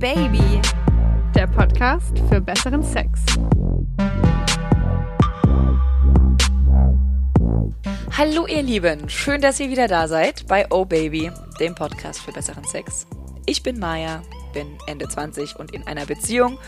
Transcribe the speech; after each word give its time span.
Baby, 0.00 0.62
der 1.34 1.46
Podcast 1.46 2.18
für 2.30 2.40
besseren 2.40 2.82
Sex. 2.82 3.20
Hallo 8.16 8.46
ihr 8.46 8.62
Lieben, 8.62 9.10
schön, 9.10 9.42
dass 9.42 9.60
ihr 9.60 9.68
wieder 9.68 9.88
da 9.88 10.08
seid 10.08 10.46
bei 10.46 10.66
Oh 10.70 10.86
Baby, 10.86 11.30
dem 11.60 11.74
Podcast 11.74 12.22
für 12.22 12.32
besseren 12.32 12.64
Sex. 12.64 13.06
Ich 13.44 13.62
bin 13.62 13.78
Maya, 13.78 14.22
bin 14.54 14.78
Ende 14.86 15.06
20 15.06 15.58
und 15.58 15.72
in 15.72 15.86
einer 15.86 16.06
Beziehung. 16.06 16.58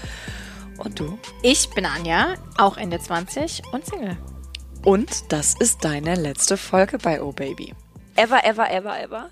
Und 0.76 1.00
du? 1.00 1.18
Ich 1.40 1.70
bin 1.70 1.86
Anja, 1.86 2.34
auch 2.58 2.76
Ende 2.76 3.00
20 3.00 3.62
und 3.72 3.86
Single. 3.86 4.18
Und 4.84 5.32
das 5.32 5.54
ist 5.54 5.86
deine 5.86 6.16
letzte 6.16 6.58
Folge 6.58 6.98
bei 6.98 7.22
Oh 7.22 7.32
Baby. 7.32 7.72
Ever, 8.16 8.44
ever, 8.44 8.70
ever, 8.70 9.00
ever. 9.00 9.30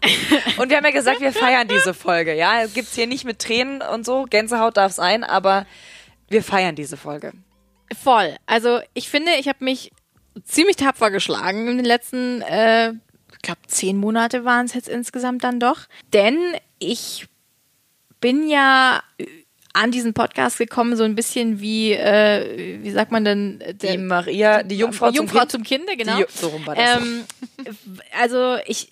Und 0.59 0.71
wir 0.71 0.77
haben 0.77 0.85
ja 0.85 0.91
gesagt, 0.91 1.21
wir 1.21 1.33
feiern 1.33 1.69
diese 1.69 1.95
Folge. 1.95 2.34
Ja, 2.34 2.62
es 2.62 2.73
gibt's 2.73 2.95
hier 2.95 3.06
nicht 3.06 3.25
mit 3.25 3.39
Tränen 3.39 3.83
und 3.83 4.06
so. 4.06 4.25
Gänsehaut 4.25 4.77
darf 4.77 4.93
sein, 4.93 5.25
aber 5.25 5.66
wir 6.29 6.43
feiern 6.43 6.77
diese 6.77 6.97
Folge. 6.97 7.33
Voll. 8.03 8.37
Also 8.47 8.80
ich 8.95 9.11
finde, 9.11 9.33
ich 9.39 9.48
habe 9.48 9.65
mich 9.65 9.91
ziemlich 10.45 10.77
tapfer 10.77 11.11
geschlagen 11.11 11.69
in 11.69 11.77
den 11.77 11.87
letzten, 11.87 12.43
äh, 12.43 12.91
ich 12.91 13.43
glaube, 13.43 13.61
zehn 13.66 13.97
Monate 13.97 14.45
waren 14.45 14.66
es 14.66 14.75
jetzt 14.75 14.89
insgesamt 14.89 15.45
dann 15.45 15.61
doch. 15.61 15.81
Denn 16.12 16.39
ich 16.78 17.27
bin 18.20 18.48
ja 18.48 19.03
an 19.73 19.91
diesen 19.91 20.15
Podcast 20.15 20.59
gekommen, 20.59 20.97
so 20.97 21.05
ein 21.05 21.15
bisschen 21.15 21.60
wie, 21.60 21.92
äh, 21.92 22.83
wie 22.83 22.91
sagt 22.91 23.12
man 23.12 23.24
denn? 23.24 23.62
Die 23.83 23.98
Maria, 23.98 24.62
die 24.62 24.77
Jungfrau, 24.77 25.11
die 25.11 25.19
Jungfrau 25.19 25.45
zum, 25.45 25.62
Kind. 25.62 25.87
zum 25.87 25.87
Kinde, 25.87 25.97
genau. 25.97 26.19
Die, 26.19 26.24
so 26.33 26.48
rum 26.48 26.66
war 26.66 26.74
das 26.74 27.01
ähm, 27.01 27.24
also 28.19 28.56
ich 28.66 28.91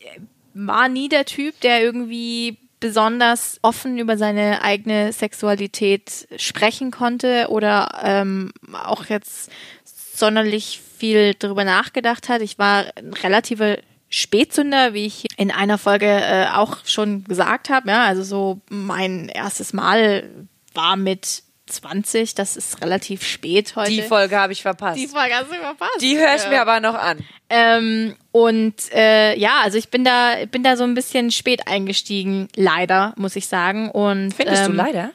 war 0.55 0.88
nie 0.88 1.09
der 1.09 1.24
Typ, 1.24 1.60
der 1.60 1.83
irgendwie 1.83 2.59
besonders 2.80 3.59
offen 3.62 3.98
über 3.98 4.16
seine 4.16 4.62
eigene 4.62 5.12
Sexualität 5.12 6.28
sprechen 6.36 6.91
konnte 6.91 7.48
oder 7.48 7.88
ähm, 8.03 8.53
auch 8.72 9.06
jetzt 9.06 9.50
sonderlich 9.84 10.81
viel 10.98 11.34
darüber 11.34 11.64
nachgedacht 11.64 12.28
hat. 12.28 12.41
Ich 12.41 12.58
war 12.58 12.86
ein 12.97 13.12
relativer 13.12 13.78
Spätzünder, 14.10 14.94
wie 14.94 15.06
ich 15.06 15.27
in 15.36 15.50
einer 15.50 15.77
Folge 15.77 16.06
äh, 16.06 16.47
auch 16.55 16.78
schon 16.86 17.25
gesagt 17.25 17.69
habe. 17.69 17.91
Ja, 17.91 18.05
also 18.05 18.22
so 18.22 18.60
mein 18.70 19.28
erstes 19.28 19.72
Mal 19.72 20.28
war 20.74 20.97
mit 20.97 21.42
20, 21.66 22.34
das 22.34 22.56
ist 22.56 22.80
relativ 22.83 23.22
spät 23.22 23.77
heute. 23.77 23.91
Die 23.91 24.02
Folge 24.02 24.38
habe 24.38 24.52
ich 24.52 24.62
verpasst. 24.62 24.98
Die 24.98 25.06
Folge 25.06 25.34
hast 25.34 25.50
du 25.50 25.55
verpasst. 25.55 26.00
Die 26.00 26.19
höre 26.19 26.34
ich 26.34 26.44
ja. 26.44 26.50
mir 26.50 26.60
aber 26.60 26.80
noch 26.80 26.94
an. 26.94 27.19
Ähm, 27.50 28.16
und 28.33 28.75
äh, 28.92 29.36
ja, 29.38 29.60
also 29.62 29.78
ich 29.78 29.91
bin 29.91 30.05
da, 30.05 30.36
bin 30.50 30.62
da 30.62 30.77
so 30.77 30.84
ein 30.84 30.94
bisschen 30.94 31.30
spät 31.30 31.69
eingestiegen, 31.69 32.48
leider, 32.56 33.14
muss 33.16 33.36
ich 33.36 33.47
sagen. 33.47 33.91
Und 33.91 34.33
findest 34.33 34.64
ähm, 34.64 34.72
du 34.72 34.77
leider? 34.77 35.10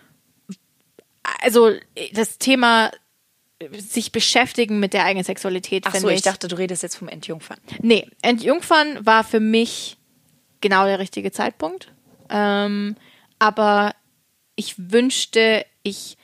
Also 1.41 1.71
das 2.13 2.37
Thema 2.37 2.91
sich 3.71 4.11
beschäftigen 4.11 4.79
mit 4.79 4.93
der 4.93 5.05
eigenen 5.05 5.23
Sexualität. 5.23 5.85
Ach 5.87 5.95
so, 5.95 6.09
ich, 6.09 6.17
ich 6.17 6.21
dachte, 6.21 6.47
du 6.47 6.57
redest 6.57 6.83
jetzt 6.83 6.95
vom 6.95 7.07
Entjungfern. 7.07 7.59
Nee, 7.81 8.07
Entjungfern 8.21 9.05
war 9.05 9.23
für 9.23 9.39
mich 9.39 9.97
genau 10.61 10.85
der 10.85 10.99
richtige 10.99 11.31
Zeitpunkt. 11.31 11.91
Ähm, 12.29 12.95
aber 13.39 13.93
ich 14.55 14.75
wünschte, 14.77 15.65
ich 15.83 16.17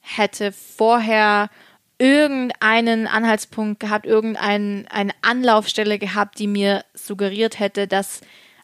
hätte 0.00 0.52
vorher 0.52 1.50
irgendeinen 1.98 3.06
Anhaltspunkt 3.06 3.80
gehabt, 3.80 4.06
irgendeine 4.06 4.84
eine 4.90 5.12
Anlaufstelle 5.22 5.98
gehabt, 5.98 6.38
die 6.38 6.46
mir 6.46 6.84
suggeriert 6.94 7.58
hätte, 7.58 7.86
dass 7.86 8.20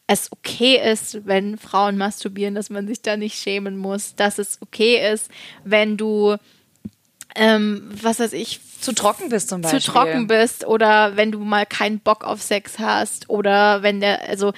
es 0.06 0.31
okay 0.31 0.79
ist, 0.92 1.27
wenn 1.27 1.56
Frauen 1.56 1.97
masturbieren, 1.97 2.55
dass 2.55 2.69
man 2.69 2.87
sich 2.87 3.01
da 3.01 3.17
nicht 3.17 3.39
schämen 3.39 3.79
muss, 3.79 4.14
dass 4.14 4.39
es 4.39 4.61
okay 4.61 5.11
ist, 5.12 5.31
wenn 5.64 5.97
du 5.97 6.36
ähm, 7.34 7.89
was 8.03 8.20
weiß 8.20 8.34
ich, 8.34 8.61
zu 8.80 8.92
trocken 8.95 9.29
bist 9.30 9.48
zum 9.48 9.63
Beispiel. 9.63 9.80
Zu 9.80 9.91
trocken 9.91 10.27
bist 10.27 10.67
oder 10.67 11.17
wenn 11.17 11.33
du 11.33 11.39
mal 11.39 11.64
keinen 11.64 12.01
Bock 12.01 12.24
auf 12.24 12.42
Sex 12.42 12.79
hast 12.79 13.30
oder 13.30 13.83
wenn 13.83 14.01
der, 14.01 14.29
also, 14.29 14.52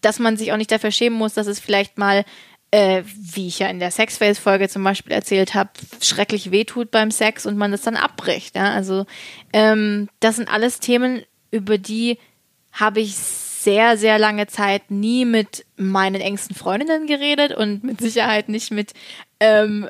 dass 0.00 0.18
man 0.18 0.36
sich 0.36 0.52
auch 0.52 0.56
nicht 0.56 0.72
dafür 0.72 0.90
schämen 0.90 1.18
muss, 1.18 1.34
dass 1.34 1.46
es 1.46 1.60
vielleicht 1.60 1.96
mal 1.96 2.24
äh, 2.72 3.02
wie 3.06 3.48
ich 3.48 3.58
ja 3.58 3.68
in 3.68 3.78
der 3.78 3.90
Sexface-Folge 3.90 4.68
zum 4.68 4.82
Beispiel 4.82 5.12
erzählt 5.12 5.54
habe, 5.54 5.70
schrecklich 6.00 6.50
wehtut 6.50 6.90
beim 6.90 7.10
Sex 7.10 7.46
und 7.46 7.56
man 7.56 7.70
das 7.70 7.82
dann 7.82 7.96
abbricht. 7.96 8.56
Ja? 8.56 8.72
Also 8.72 9.06
ähm, 9.52 10.08
das 10.20 10.36
sind 10.36 10.48
alles 10.48 10.80
Themen, 10.80 11.22
über 11.50 11.78
die 11.78 12.18
habe 12.72 13.00
ich 13.00 13.14
sehr, 13.14 13.98
sehr 13.98 14.18
lange 14.18 14.46
Zeit 14.46 14.90
nie 14.90 15.26
mit 15.26 15.66
meinen 15.76 16.22
engsten 16.22 16.56
Freundinnen 16.56 17.06
geredet 17.06 17.54
und 17.54 17.84
mit 17.84 18.00
Sicherheit 18.00 18.48
nicht 18.48 18.70
mit 18.70 18.94
ähm, 19.38 19.86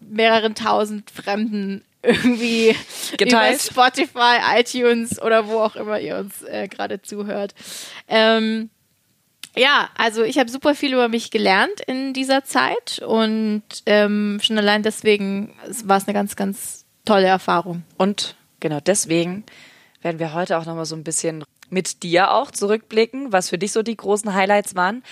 mehreren 0.00 0.54
tausend 0.54 1.10
Fremden 1.10 1.82
irgendwie 2.02 2.76
Geteilt. 3.16 3.60
über 3.60 3.90
Spotify, 3.90 4.38
iTunes 4.56 5.20
oder 5.20 5.48
wo 5.48 5.58
auch 5.58 5.74
immer 5.74 5.98
ihr 5.98 6.16
uns 6.16 6.42
äh, 6.42 6.68
gerade 6.68 7.02
zuhört. 7.02 7.54
Ähm, 8.08 8.70
ja, 9.56 9.90
also 9.96 10.22
ich 10.22 10.38
habe 10.38 10.50
super 10.50 10.74
viel 10.74 10.92
über 10.92 11.08
mich 11.08 11.30
gelernt 11.30 11.80
in 11.86 12.12
dieser 12.12 12.44
Zeit 12.44 13.00
und 13.04 13.62
ähm, 13.86 14.38
schon 14.42 14.58
allein 14.58 14.82
deswegen 14.82 15.54
war 15.84 15.96
es 15.96 16.06
eine 16.06 16.14
ganz, 16.14 16.36
ganz 16.36 16.84
tolle 17.04 17.26
Erfahrung. 17.26 17.82
Und 17.96 18.36
genau 18.60 18.80
deswegen 18.80 19.44
werden 20.02 20.18
wir 20.18 20.34
heute 20.34 20.58
auch 20.58 20.66
nochmal 20.66 20.86
so 20.86 20.94
ein 20.94 21.04
bisschen 21.04 21.44
mit 21.68 22.02
dir 22.02 22.32
auch 22.32 22.50
zurückblicken, 22.50 23.32
was 23.32 23.48
für 23.50 23.58
dich 23.58 23.72
so 23.72 23.82
die 23.82 23.96
großen 23.96 24.34
Highlights 24.34 24.74
waren, 24.74 25.02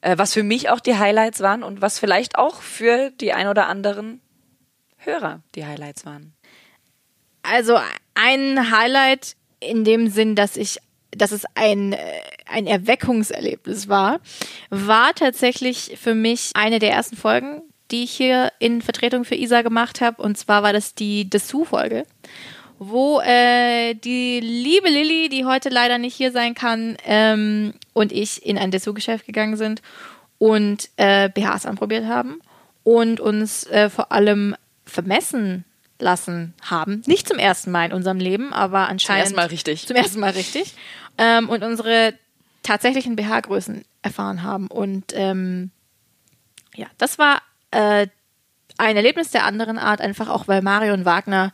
äh, 0.00 0.16
was 0.18 0.34
für 0.34 0.42
mich 0.42 0.70
auch 0.70 0.80
die 0.80 0.96
Highlights 0.96 1.40
waren 1.40 1.62
und 1.62 1.80
was 1.80 1.98
vielleicht 1.98 2.38
auch 2.38 2.62
für 2.62 3.10
die 3.10 3.32
ein 3.32 3.48
oder 3.48 3.66
anderen 3.66 4.20
Hörer 4.98 5.40
die 5.54 5.64
Highlights 5.64 6.06
waren. 6.06 6.34
Also 7.42 7.78
ein 8.14 8.70
Highlight 8.70 9.36
in 9.60 9.84
dem 9.84 10.08
Sinn, 10.08 10.34
dass 10.34 10.56
ich 10.56 10.78
dass 11.10 11.32
es 11.32 11.44
ein, 11.54 11.92
äh, 11.92 11.98
ein 12.46 12.66
Erweckungserlebnis 12.66 13.88
war, 13.88 14.20
war 14.70 15.14
tatsächlich 15.14 15.98
für 16.00 16.14
mich 16.14 16.50
eine 16.54 16.78
der 16.78 16.92
ersten 16.92 17.16
Folgen, 17.16 17.62
die 17.90 18.04
ich 18.04 18.12
hier 18.12 18.52
in 18.58 18.82
Vertretung 18.82 19.24
für 19.24 19.34
Isa 19.34 19.62
gemacht 19.62 20.00
habe. 20.00 20.22
Und 20.22 20.36
zwar 20.36 20.62
war 20.62 20.72
das 20.72 20.94
die 20.94 21.28
Dessous-Folge, 21.28 22.04
wo 22.78 23.20
äh, 23.20 23.94
die 23.94 24.40
liebe 24.40 24.88
Lilly, 24.88 25.28
die 25.28 25.44
heute 25.44 25.68
leider 25.68 25.98
nicht 25.98 26.14
hier 26.14 26.32
sein 26.32 26.54
kann, 26.54 26.96
ähm, 27.04 27.74
und 27.92 28.12
ich 28.12 28.44
in 28.44 28.58
ein 28.58 28.70
Dessous-Geschäft 28.70 29.26
gegangen 29.26 29.56
sind 29.56 29.82
und 30.38 30.90
äh, 30.96 31.28
BHs 31.28 31.66
anprobiert 31.66 32.06
haben 32.06 32.40
und 32.84 33.20
uns 33.20 33.64
äh, 33.66 33.90
vor 33.90 34.12
allem 34.12 34.54
vermessen 34.84 35.64
lassen 35.98 36.54
haben. 36.62 37.02
Nicht 37.06 37.28
zum 37.28 37.38
ersten 37.38 37.70
Mal 37.70 37.86
in 37.86 37.92
unserem 37.92 38.18
Leben, 38.18 38.52
aber 38.52 38.88
anscheinend. 38.88 39.28
Zum 39.28 39.36
ersten 39.36 39.36
Mal 39.36 39.46
richtig. 39.46 39.86
Zum 39.86 39.96
ersten 39.96 40.20
Mal 40.20 40.30
richtig. 40.30 40.74
Ähm, 41.18 41.48
und 41.48 41.62
unsere 41.64 42.14
tatsächlichen 42.62 43.16
BH-Größen 43.16 43.84
erfahren 44.02 44.42
haben. 44.42 44.68
Und 44.68 45.12
ähm, 45.14 45.70
ja, 46.74 46.86
das 46.98 47.18
war 47.18 47.42
äh, 47.70 48.06
ein 48.76 48.96
Erlebnis 48.96 49.30
der 49.30 49.44
anderen 49.44 49.78
Art, 49.78 50.00
einfach 50.00 50.28
auch 50.28 50.48
weil 50.48 50.62
Marion 50.62 51.04
Wagner, 51.04 51.52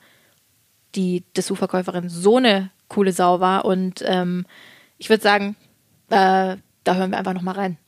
die 0.94 1.24
Dessous-Verkäuferin, 1.36 2.08
so 2.08 2.36
eine 2.36 2.70
coole 2.88 3.12
Sau 3.12 3.40
war. 3.40 3.64
Und 3.64 4.04
ähm, 4.06 4.44
ich 4.98 5.08
würde 5.08 5.22
sagen, 5.22 5.56
äh, 6.10 6.56
da 6.84 6.94
hören 6.94 7.10
wir 7.10 7.18
einfach 7.18 7.32
nochmal 7.32 7.54
rein. 7.54 7.78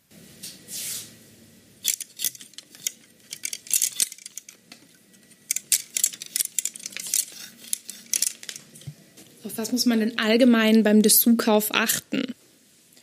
Was 9.57 9.73
muss 9.73 9.87
man 9.87 10.01
denn 10.01 10.19
allgemein 10.19 10.83
beim 10.83 11.03
Dessous-Kauf 11.03 11.75
achten? 11.75 12.35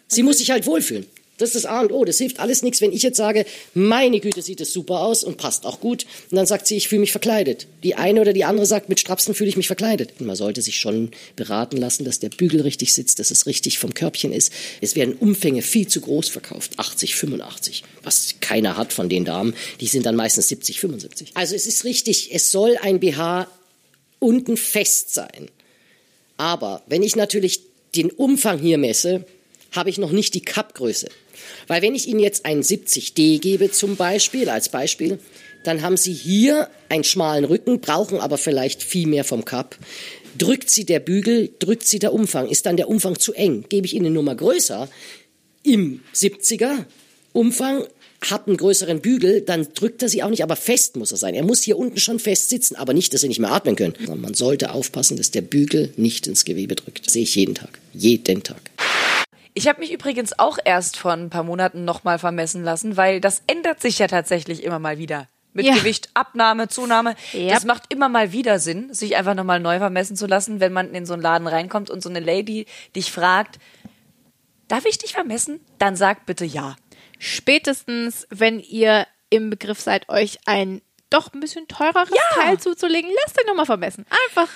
Sie 0.07 0.23
muss 0.23 0.37
sich 0.37 0.51
halt 0.51 0.65
wohlfühlen. 0.65 1.05
Das 1.37 1.49
ist 1.49 1.55
das 1.55 1.65
A 1.65 1.81
und 1.81 1.91
O. 1.91 2.05
Das 2.05 2.19
hilft 2.19 2.39
alles 2.39 2.61
nichts, 2.61 2.79
wenn 2.79 2.93
ich 2.93 3.01
jetzt 3.01 3.17
sage, 3.17 3.45
meine 3.73 4.19
Güte, 4.19 4.43
sieht 4.43 4.61
es 4.61 4.71
super 4.71 4.99
aus 4.99 5.23
und 5.23 5.37
passt 5.37 5.65
auch 5.65 5.79
gut. 5.79 6.05
Und 6.29 6.37
dann 6.37 6.45
sagt 6.45 6.67
sie, 6.67 6.77
ich 6.77 6.87
fühle 6.87 7.01
mich 7.01 7.11
verkleidet. 7.11 7.65
Die 7.81 7.95
eine 7.95 8.21
oder 8.21 8.33
die 8.33 8.45
andere 8.45 8.67
sagt, 8.67 8.87
mit 8.87 8.99
Strapsen 8.99 9.33
fühle 9.33 9.49
ich 9.49 9.57
mich 9.57 9.65
verkleidet. 9.65 10.21
Man 10.21 10.35
sollte 10.35 10.61
sich 10.61 10.77
schon 10.77 11.09
beraten 11.35 11.77
lassen, 11.77 12.05
dass 12.05 12.19
der 12.19 12.29
Bügel 12.29 12.61
richtig 12.61 12.93
sitzt, 12.93 13.17
dass 13.17 13.31
es 13.31 13.47
richtig 13.47 13.79
vom 13.79 13.95
Körbchen 13.95 14.31
ist. 14.31 14.53
Es 14.79 14.95
werden 14.95 15.15
Umfänge 15.15 15.63
viel 15.63 15.87
zu 15.87 16.01
groß 16.01 16.29
verkauft. 16.29 16.77
80, 16.77 17.15
85. 17.15 17.83
Was 18.03 18.35
keiner 18.39 18.77
hat 18.77 18.93
von 18.93 19.09
den 19.09 19.25
Damen. 19.25 19.55
Die 19.81 19.87
sind 19.87 20.05
dann 20.05 20.15
meistens 20.15 20.49
70, 20.49 20.79
75. 20.79 21.31
Also 21.33 21.55
es 21.55 21.65
ist 21.65 21.83
richtig, 21.83 22.29
es 22.31 22.51
soll 22.51 22.77
ein 22.79 22.99
BH 22.99 23.47
unten 24.19 24.55
fest 24.55 25.15
sein. 25.15 25.49
Aber 26.43 26.83
wenn 26.87 27.03
ich 27.03 27.15
natürlich 27.15 27.61
den 27.95 28.11
Umfang 28.11 28.59
hier 28.59 28.77
messe, 28.77 29.23
habe 29.71 29.89
ich 29.89 29.97
noch 29.97 30.11
nicht 30.11 30.33
die 30.33 30.41
Cup-Größe. 30.41 31.07
Weil 31.67 31.81
wenn 31.81 31.95
ich 31.95 32.09
Ihnen 32.09 32.19
jetzt 32.19 32.45
einen 32.45 32.63
70D 32.63 33.39
gebe 33.39 33.71
zum 33.71 33.95
Beispiel, 33.95 34.49
als 34.49 34.67
Beispiel, 34.67 35.19
dann 35.63 35.81
haben 35.83 35.95
Sie 35.95 36.11
hier 36.11 36.67
einen 36.89 37.05
schmalen 37.05 37.45
Rücken, 37.45 37.79
brauchen 37.79 38.19
aber 38.19 38.37
vielleicht 38.37 38.83
viel 38.83 39.07
mehr 39.07 39.23
vom 39.23 39.45
Cup. 39.45 39.77
Drückt 40.37 40.69
Sie 40.69 40.83
der 40.83 40.99
Bügel, 40.99 41.49
drückt 41.59 41.87
Sie 41.87 41.99
der 41.99 42.11
Umfang. 42.11 42.49
Ist 42.49 42.65
dann 42.65 42.75
der 42.75 42.89
Umfang 42.89 43.17
zu 43.17 43.31
eng? 43.31 43.63
Gebe 43.69 43.85
ich 43.85 43.93
Ihnen 43.93 44.07
eine 44.07 44.15
Nummer 44.15 44.35
größer 44.35 44.89
im 45.63 46.01
70er, 46.13 46.83
Umfang, 47.31 47.85
hat 48.31 48.47
einen 48.47 48.57
größeren 48.57 49.01
Bügel, 49.01 49.41
dann 49.41 49.67
drückt 49.73 50.01
er 50.01 50.09
sie 50.09 50.23
auch 50.23 50.29
nicht, 50.29 50.43
aber 50.43 50.55
fest 50.55 50.95
muss 50.95 51.11
er 51.11 51.17
sein. 51.17 51.35
Er 51.35 51.43
muss 51.43 51.61
hier 51.61 51.77
unten 51.77 51.99
schon 51.99 52.19
fest 52.19 52.49
sitzen, 52.49 52.75
aber 52.75 52.93
nicht, 52.93 53.13
dass 53.13 53.21
sie 53.21 53.27
nicht 53.27 53.39
mehr 53.39 53.51
atmen 53.51 53.75
können. 53.75 53.95
Man 54.15 54.33
sollte 54.33 54.71
aufpassen, 54.71 55.17
dass 55.17 55.31
der 55.31 55.41
Bügel 55.41 55.93
nicht 55.97 56.27
ins 56.27 56.45
Gewebe 56.45 56.75
drückt. 56.75 57.05
Das 57.05 57.13
sehe 57.13 57.23
ich 57.23 57.35
jeden 57.35 57.55
Tag. 57.55 57.79
Jeden 57.93 58.43
Tag. 58.43 58.61
Ich 59.53 59.67
habe 59.67 59.79
mich 59.79 59.91
übrigens 59.91 60.37
auch 60.39 60.57
erst 60.63 60.97
vor 60.97 61.11
ein 61.11 61.29
paar 61.29 61.43
Monaten 61.43 61.85
nochmal 61.85 62.17
vermessen 62.17 62.63
lassen, 62.63 62.97
weil 62.97 63.21
das 63.21 63.43
ändert 63.45 63.81
sich 63.81 63.99
ja 63.99 64.07
tatsächlich 64.07 64.63
immer 64.63 64.79
mal 64.79 64.97
wieder. 64.97 65.27
Mit 65.55 65.67
Ja. 65.67 65.75
Gewicht, 65.75 66.09
Abnahme, 66.15 66.67
Zunahme. 66.67 67.15
Yep. 67.33 67.49
Das 67.51 67.63
macht 67.65 67.93
immer 67.93 68.09
mal 68.09 68.31
wieder 68.31 68.57
Sinn, 68.57 68.91
sich 68.91 69.15
einfach 69.15 69.35
nochmal 69.35 69.59
neu 69.59 69.77
vermessen 69.77 70.15
zu 70.17 70.25
lassen, 70.25 70.59
wenn 70.59 70.73
man 70.73 70.95
in 70.95 71.05
so 71.05 71.13
einen 71.13 71.21
Laden 71.21 71.47
reinkommt 71.47 71.91
und 71.91 72.01
so 72.01 72.09
eine 72.09 72.19
Lady 72.19 72.65
dich 72.95 73.11
fragt, 73.11 73.59
darf 74.67 74.85
ich 74.85 74.97
dich 74.97 75.13
vermessen? 75.13 75.59
Dann 75.77 75.95
sag 75.95 76.25
bitte 76.25 76.45
ja. 76.45 76.75
Spätestens, 77.25 78.27
wenn 78.31 78.59
ihr 78.59 79.07
im 79.29 79.49
Begriff 79.49 79.79
seid, 79.79 80.09
euch 80.09 80.39
ein 80.45 80.81
doch 81.09 81.31
ein 81.31 81.39
bisschen 81.39 81.69
teureres 81.69 82.09
Teil 82.33 82.59
zuzulegen, 82.59 83.09
lasst 83.23 83.39
euch 83.39 83.47
nochmal 83.47 83.65
vermessen. 83.65 84.05
Einfach, 84.27 84.49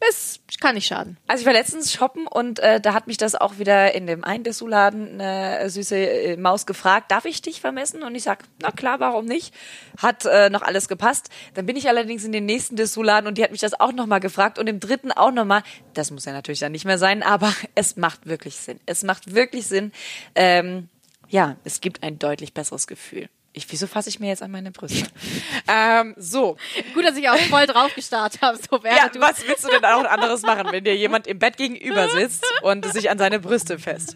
es 0.00 0.40
kann 0.60 0.74
nicht 0.74 0.88
schaden. 0.88 1.16
Also 1.28 1.42
ich 1.42 1.46
war 1.46 1.52
letztens 1.52 1.92
shoppen 1.92 2.26
und 2.26 2.58
äh, 2.58 2.80
da 2.80 2.92
hat 2.92 3.06
mich 3.06 3.18
das 3.18 3.36
auch 3.36 3.60
wieder 3.60 3.94
in 3.94 4.08
dem 4.08 4.24
einen 4.24 4.42
Dessous-Laden 4.42 5.20
eine 5.20 5.70
süße 5.70 5.96
äh, 5.96 6.36
Maus 6.36 6.66
gefragt, 6.66 7.12
darf 7.12 7.24
ich 7.24 7.40
dich 7.40 7.60
vermessen? 7.60 8.02
Und 8.02 8.16
ich 8.16 8.24
sag, 8.24 8.42
na 8.60 8.72
klar, 8.72 8.98
warum 8.98 9.24
nicht? 9.24 9.54
Hat 9.96 10.24
äh, 10.24 10.50
noch 10.50 10.62
alles 10.62 10.88
gepasst. 10.88 11.28
Dann 11.54 11.66
bin 11.66 11.76
ich 11.76 11.88
allerdings 11.88 12.24
in 12.24 12.32
den 12.32 12.46
nächsten 12.46 12.74
Dessous-Laden 12.74 13.28
und 13.28 13.38
die 13.38 13.44
hat 13.44 13.52
mich 13.52 13.60
das 13.60 13.78
auch 13.78 13.92
nochmal 13.92 14.18
gefragt 14.18 14.58
und 14.58 14.68
im 14.68 14.80
dritten 14.80 15.12
auch 15.12 15.30
nochmal. 15.30 15.62
Das 15.94 16.10
muss 16.10 16.24
ja 16.24 16.32
natürlich 16.32 16.58
dann 16.58 16.72
nicht 16.72 16.84
mehr 16.84 16.98
sein, 16.98 17.22
aber 17.22 17.54
es 17.76 17.96
macht 17.96 18.26
wirklich 18.26 18.56
Sinn. 18.56 18.80
Es 18.86 19.04
macht 19.04 19.36
wirklich 19.36 19.68
Sinn. 19.68 19.92
Ähm, 20.34 20.88
ja, 21.28 21.56
es 21.64 21.80
gibt 21.80 22.02
ein 22.02 22.18
deutlich 22.18 22.54
besseres 22.54 22.86
Gefühl. 22.86 23.28
Ich, 23.52 23.70
wieso 23.72 23.86
fasse 23.86 24.08
ich 24.08 24.20
mir 24.20 24.28
jetzt 24.28 24.42
an 24.42 24.50
meine 24.50 24.70
Brüste? 24.70 25.08
ähm, 25.68 26.14
so. 26.16 26.56
Gut, 26.94 27.04
dass 27.04 27.16
ich 27.16 27.28
auch 27.28 27.38
voll 27.50 27.66
drauf 27.66 27.94
gestarrt 27.94 28.40
habe. 28.40 28.56
So 28.58 28.80
Ja, 28.84 29.08
du. 29.08 29.20
was 29.20 29.46
willst 29.46 29.64
du 29.64 29.68
denn 29.68 29.84
auch 29.84 30.04
anderes 30.04 30.42
machen, 30.42 30.68
wenn 30.70 30.84
dir 30.84 30.94
jemand 30.96 31.26
im 31.26 31.38
Bett 31.38 31.56
gegenüber 31.56 32.08
sitzt 32.10 32.44
und 32.62 32.84
sich 32.92 33.10
an 33.10 33.18
seine 33.18 33.40
Brüste 33.40 33.78
fest? 33.78 34.14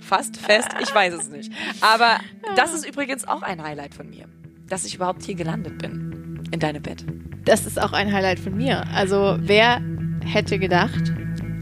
Fast 0.00 0.36
fest, 0.38 0.68
ich 0.82 0.94
weiß 0.94 1.14
es 1.14 1.28
nicht. 1.28 1.52
Aber 1.80 2.18
das 2.56 2.72
ist 2.74 2.86
übrigens 2.86 3.26
auch 3.26 3.42
ein 3.42 3.62
Highlight 3.62 3.94
von 3.94 4.08
mir, 4.10 4.26
dass 4.68 4.84
ich 4.84 4.94
überhaupt 4.94 5.22
hier 5.22 5.34
gelandet 5.34 5.78
bin. 5.78 6.42
In 6.50 6.60
deinem 6.60 6.82
Bett. 6.82 7.04
Das 7.44 7.66
ist 7.66 7.80
auch 7.80 7.92
ein 7.92 8.12
Highlight 8.12 8.40
von 8.40 8.56
mir. 8.56 8.86
Also, 8.88 9.36
wer 9.40 9.82
hätte 10.24 10.58
gedacht, 10.58 11.12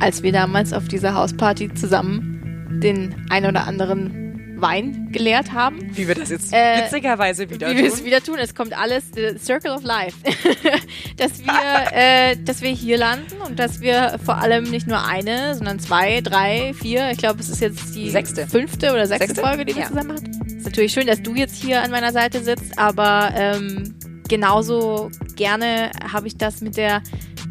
als 0.00 0.23
wir 0.23 0.32
damals 0.32 0.73
auf 0.73 0.87
dieser 0.87 1.14
Hausparty 1.14 1.75
zusammen 1.75 2.81
den 2.82 3.26
ein 3.31 3.46
oder 3.46 3.67
anderen 3.67 4.25
Wein 4.61 5.08
geleert 5.12 5.53
haben, 5.53 5.91
Wie 5.97 6.08
wir 6.08 6.14
das 6.14 6.31
jetzt 6.31 6.53
Äh, 6.53 6.82
witzigerweise 6.85 7.49
wieder 7.50 7.70
wie 7.70 7.76
wir 7.79 7.87
es 7.87 7.97
tun. 7.97 8.05
wieder 8.06 8.20
tun. 8.23 8.37
Es 8.38 8.55
kommt 8.55 8.76
alles, 8.76 9.05
the 9.14 9.37
Circle 9.38 9.70
of 9.73 9.82
Life. 9.82 10.17
dass 11.17 11.44
wir, 11.44 11.93
äh, 11.93 12.37
dass 12.44 12.62
wir 12.62 12.70
hier 12.70 12.97
landen 12.99 13.37
und 13.47 13.58
dass 13.58 13.81
wir 13.81 14.19
vor 14.25 14.38
allem 14.38 14.64
nicht 14.64 14.87
nur 14.87 15.05
eine, 15.06 15.55
sondern 15.55 15.79
zwei, 15.79 16.20
drei, 16.20 16.73
vier, 16.75 17.11
ich 17.11 17.19
glaube, 17.19 17.41
es 17.41 17.49
ist 17.49 17.61
jetzt 17.61 17.94
die 17.94 18.11
Sechste. 18.11 18.47
fünfte 18.47 18.93
oder 18.93 19.06
sechste, 19.06 19.29
Sechste? 19.35 19.47
Folge, 19.47 19.64
die 19.64 19.75
wir 19.75 19.82
Ja. 19.82 19.88
zusammen 19.88 20.08
machen. 20.14 20.56
Ist 20.59 20.64
natürlich 20.64 20.93
schön, 20.93 21.06
dass 21.06 21.23
du 21.23 21.35
jetzt 21.35 21.56
hier 21.56 21.82
an 21.82 21.91
meiner 21.91 22.12
Seite 22.12 22.43
sitzt, 22.43 22.79
aber 22.79 23.31
ähm, 23.37 23.94
genauso 24.29 25.11
gerne 25.37 25.91
habe 26.12 26.26
ich 26.26 26.37
das 26.37 26.61
mit 26.61 26.76
der 26.76 27.02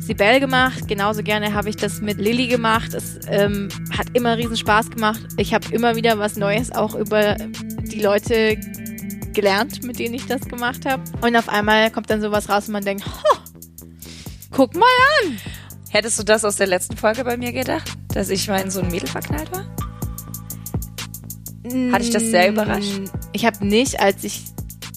Sibel 0.06 0.40
gemacht, 0.40 0.88
genauso 0.88 1.24
gerne 1.24 1.54
habe 1.54 1.70
ich 1.70 1.78
das 1.78 2.00
mit 2.00 2.20
Lilly 2.20 2.48
gemacht. 2.48 2.94
Es 2.94 3.20
ähm, 3.28 3.70
hat 3.98 4.08
immer 4.14 4.38
riesen 4.38 4.56
Spaß 4.56 4.92
gemacht. 4.92 5.22
Ich 5.38 5.54
habe 5.54 5.68
immer 5.74 5.96
wieder 5.96 6.20
was 6.20 6.36
Neues 6.36 6.72
auch 6.72 6.94
über 6.96 7.36
die 7.36 8.02
Leute 8.02 8.58
gelernt, 9.34 9.84
mit 9.84 9.98
denen 10.00 10.14
ich 10.14 10.28
das 10.28 10.42
gemacht 10.42 10.86
habe. 10.86 11.04
Und 11.22 11.36
auf 11.36 11.50
einmal 11.50 11.90
kommt 11.92 12.10
dann 12.10 12.22
sowas 12.22 12.50
raus 12.50 12.68
und 12.68 12.74
man 12.74 12.86
denkt, 12.86 13.06
"Ho, 13.06 13.38
guck 14.52 14.76
mal 14.76 14.86
an. 15.24 15.38
Hättest 15.90 16.20
du 16.20 16.24
das 16.24 16.46
aus 16.46 16.58
der 16.58 16.68
letzten 16.68 16.98
Folge 16.98 17.24
bei 17.24 17.38
mir 17.38 17.52
gedacht? 17.52 17.90
Dass 18.14 18.30
ich 18.30 18.48
mal 18.48 18.62
in 18.62 18.70
so 18.70 18.82
ein 18.82 18.90
Mädel 18.90 19.10
verknallt 19.10 19.52
war? 19.52 19.66
Hat 21.92 22.02
dich 22.02 22.12
das 22.12 22.24
sehr 22.24 22.50
überrascht? 22.50 23.02
Ich 23.34 23.46
habe 23.46 23.66
nicht, 23.66 24.00
als 24.00 24.24
ich 24.24 24.44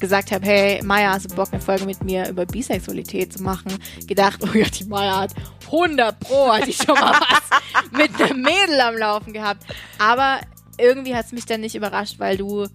gesagt 0.01 0.33
habe, 0.33 0.47
hey, 0.47 0.83
Maya, 0.83 1.13
hast 1.13 1.31
du 1.31 1.35
Bock, 1.35 1.49
eine 1.53 1.61
Folge 1.61 1.85
mit 1.85 2.03
mir 2.05 2.29
über 2.29 2.47
Bisexualität 2.47 3.33
zu 3.33 3.43
machen, 3.43 3.73
gedacht, 4.07 4.41
oh 4.43 4.57
ja, 4.57 4.67
die 4.67 4.85
Maya 4.85 5.21
hat 5.21 5.35
100 5.67 6.19
Pro, 6.21 6.53
hat 6.53 6.67
die 6.67 6.73
schon 6.73 6.95
mal 6.95 7.13
was 7.13 7.91
mit 7.91 8.21
einem 8.21 8.43
Mädel 8.43 8.81
am 8.81 8.97
Laufen 8.97 9.33
gehabt. 9.33 9.65
Aber 9.99 10.41
irgendwie 10.79 11.15
hat 11.15 11.27
es 11.27 11.33
mich 11.33 11.47
dann 11.47 11.61
nicht 11.61 11.75
überrascht, 11.75 12.19
weil 12.19 12.37
du 12.37 12.67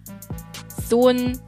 so 0.90 1.08
ein 1.08 1.40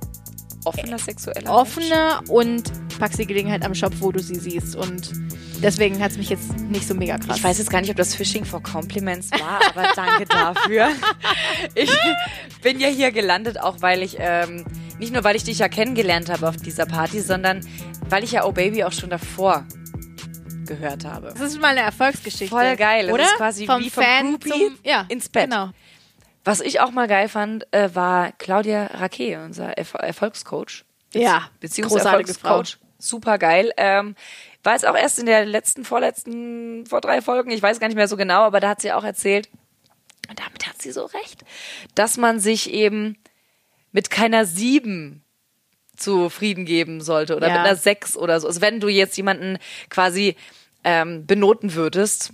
Offener 0.66 0.98
sexueller 0.98 1.52
offener 1.52 2.24
und 2.28 2.72
packst 2.98 3.20
die 3.20 3.28
Gelegenheit 3.28 3.64
am 3.64 3.76
Shop, 3.76 3.94
wo 4.00 4.12
du 4.12 4.20
sie 4.20 4.36
siehst. 4.36 4.76
Und 4.76 5.12
deswegen 5.62 6.02
hat 6.02 6.12
es 6.12 6.18
mich 6.18 6.30
jetzt 6.30 6.58
nicht 6.60 6.88
so 6.88 6.96
mega 6.96 7.18
krass. 7.18 7.38
Ich 7.38 7.44
weiß 7.44 7.58
jetzt 7.60 7.70
gar 7.70 7.82
nicht, 7.82 7.90
ob 7.92 7.98
das 7.98 8.16
Phishing 8.16 8.46
for 8.46 8.62
Compliments 8.64 9.32
war, 9.32 9.60
aber 9.70 9.88
danke 9.96 10.26
dafür. 10.26 10.90
Ich 11.74 11.92
bin 12.62 12.80
ja 12.80 12.88
hier 12.88 13.12
gelandet, 13.12 13.60
auch 13.60 13.82
weil 13.82 14.02
ich, 14.02 14.18
ähm, 14.20 14.66
nicht 15.00 15.14
nur 15.14 15.24
weil 15.24 15.36
ich 15.36 15.44
dich 15.44 15.60
ja 15.60 15.70
kennengelernt 15.70 16.30
habe 16.30 16.48
auf 16.48 16.58
dieser 16.58 16.86
Party, 16.86 17.22
sondern 17.22 17.66
weil 18.10 18.24
ich 18.24 18.32
ja 18.32 18.46
Oh 18.46 18.52
Baby 18.52 18.84
auch 18.84 18.92
schon 18.92 19.10
davor 19.10 19.66
gehört 20.66 21.06
habe. 21.06 21.34
Das 21.38 21.42
ist 21.42 21.62
mal 21.62 21.70
eine 21.70 21.82
Erfolgsgeschichte. 21.82 22.56
Voll 22.56 22.76
geil. 22.76 23.06
Das 23.06 23.14
Oder? 23.14 23.24
ist 23.24 23.36
quasi 23.36 23.66
vom 23.66 23.82
wie 23.82 23.90
vom 23.90 24.04
Fan 24.04 24.32
Groupie 24.32 24.50
zum, 24.50 24.80
ja, 24.84 25.06
ins 25.10 25.30
Bett. 25.30 25.50
Genau. 25.50 25.70
Was 26.44 26.60
ich 26.62 26.80
auch 26.80 26.92
mal 26.92 27.08
geil 27.08 27.28
fand, 27.28 27.72
äh, 27.74 27.94
war 27.94 28.32
Claudia 28.34 28.86
Raquet, 28.88 29.38
unser 29.38 29.78
Erf 29.78 29.94
Erfolgscoach. 29.96 30.86
Ja, 31.14 31.38
großartige 31.38 31.60
Beziehungserfolgscoach. 31.60 32.78
Super 33.00 33.38
geil. 33.38 33.72
Ähm, 33.78 34.16
war 34.64 34.74
jetzt 34.74 34.88
auch 34.88 34.96
erst 34.96 35.20
in 35.20 35.28
der 35.28 35.46
letzten, 35.46 35.86
vorletzten, 35.86 36.86
vor 36.88 37.02
drei 37.02 37.22
Folgen, 37.22 37.52
ich 37.52 37.62
weiß 37.62 37.80
gar 37.80 37.88
nicht 37.88 37.96
mehr 37.96 38.08
so 38.08 38.18
genau, 38.18 38.42
aber 38.42 38.60
da 38.60 38.70
hat 38.70 38.82
sie 38.82 38.92
auch 38.92 39.04
erzählt, 39.04 39.50
und 40.28 40.40
damit 40.40 40.68
hat 40.68 40.82
sie 40.82 40.92
so 40.92 41.06
recht, 41.06 41.44
dass 41.94 42.18
man 42.18 42.40
sich 42.40 42.72
eben 42.72 43.18
mit 43.96 44.10
keiner 44.10 44.46
sieben 44.46 45.24
zufrieden 45.96 46.66
geben 46.66 47.00
sollte 47.02 47.36
oder 47.38 47.48
Ja. 47.48 47.54
mit 47.54 47.62
einer 47.62 47.76
sechs 47.78 48.18
oder 48.18 48.40
so. 48.42 48.48
Also 48.48 48.60
wenn 48.62 48.80
du 48.82 48.90
jetzt 48.90 49.16
jemanden 49.16 49.58
quasi 49.90 50.36
ähm, 50.84 51.26
benoten 51.26 51.74
würdest, 51.76 52.32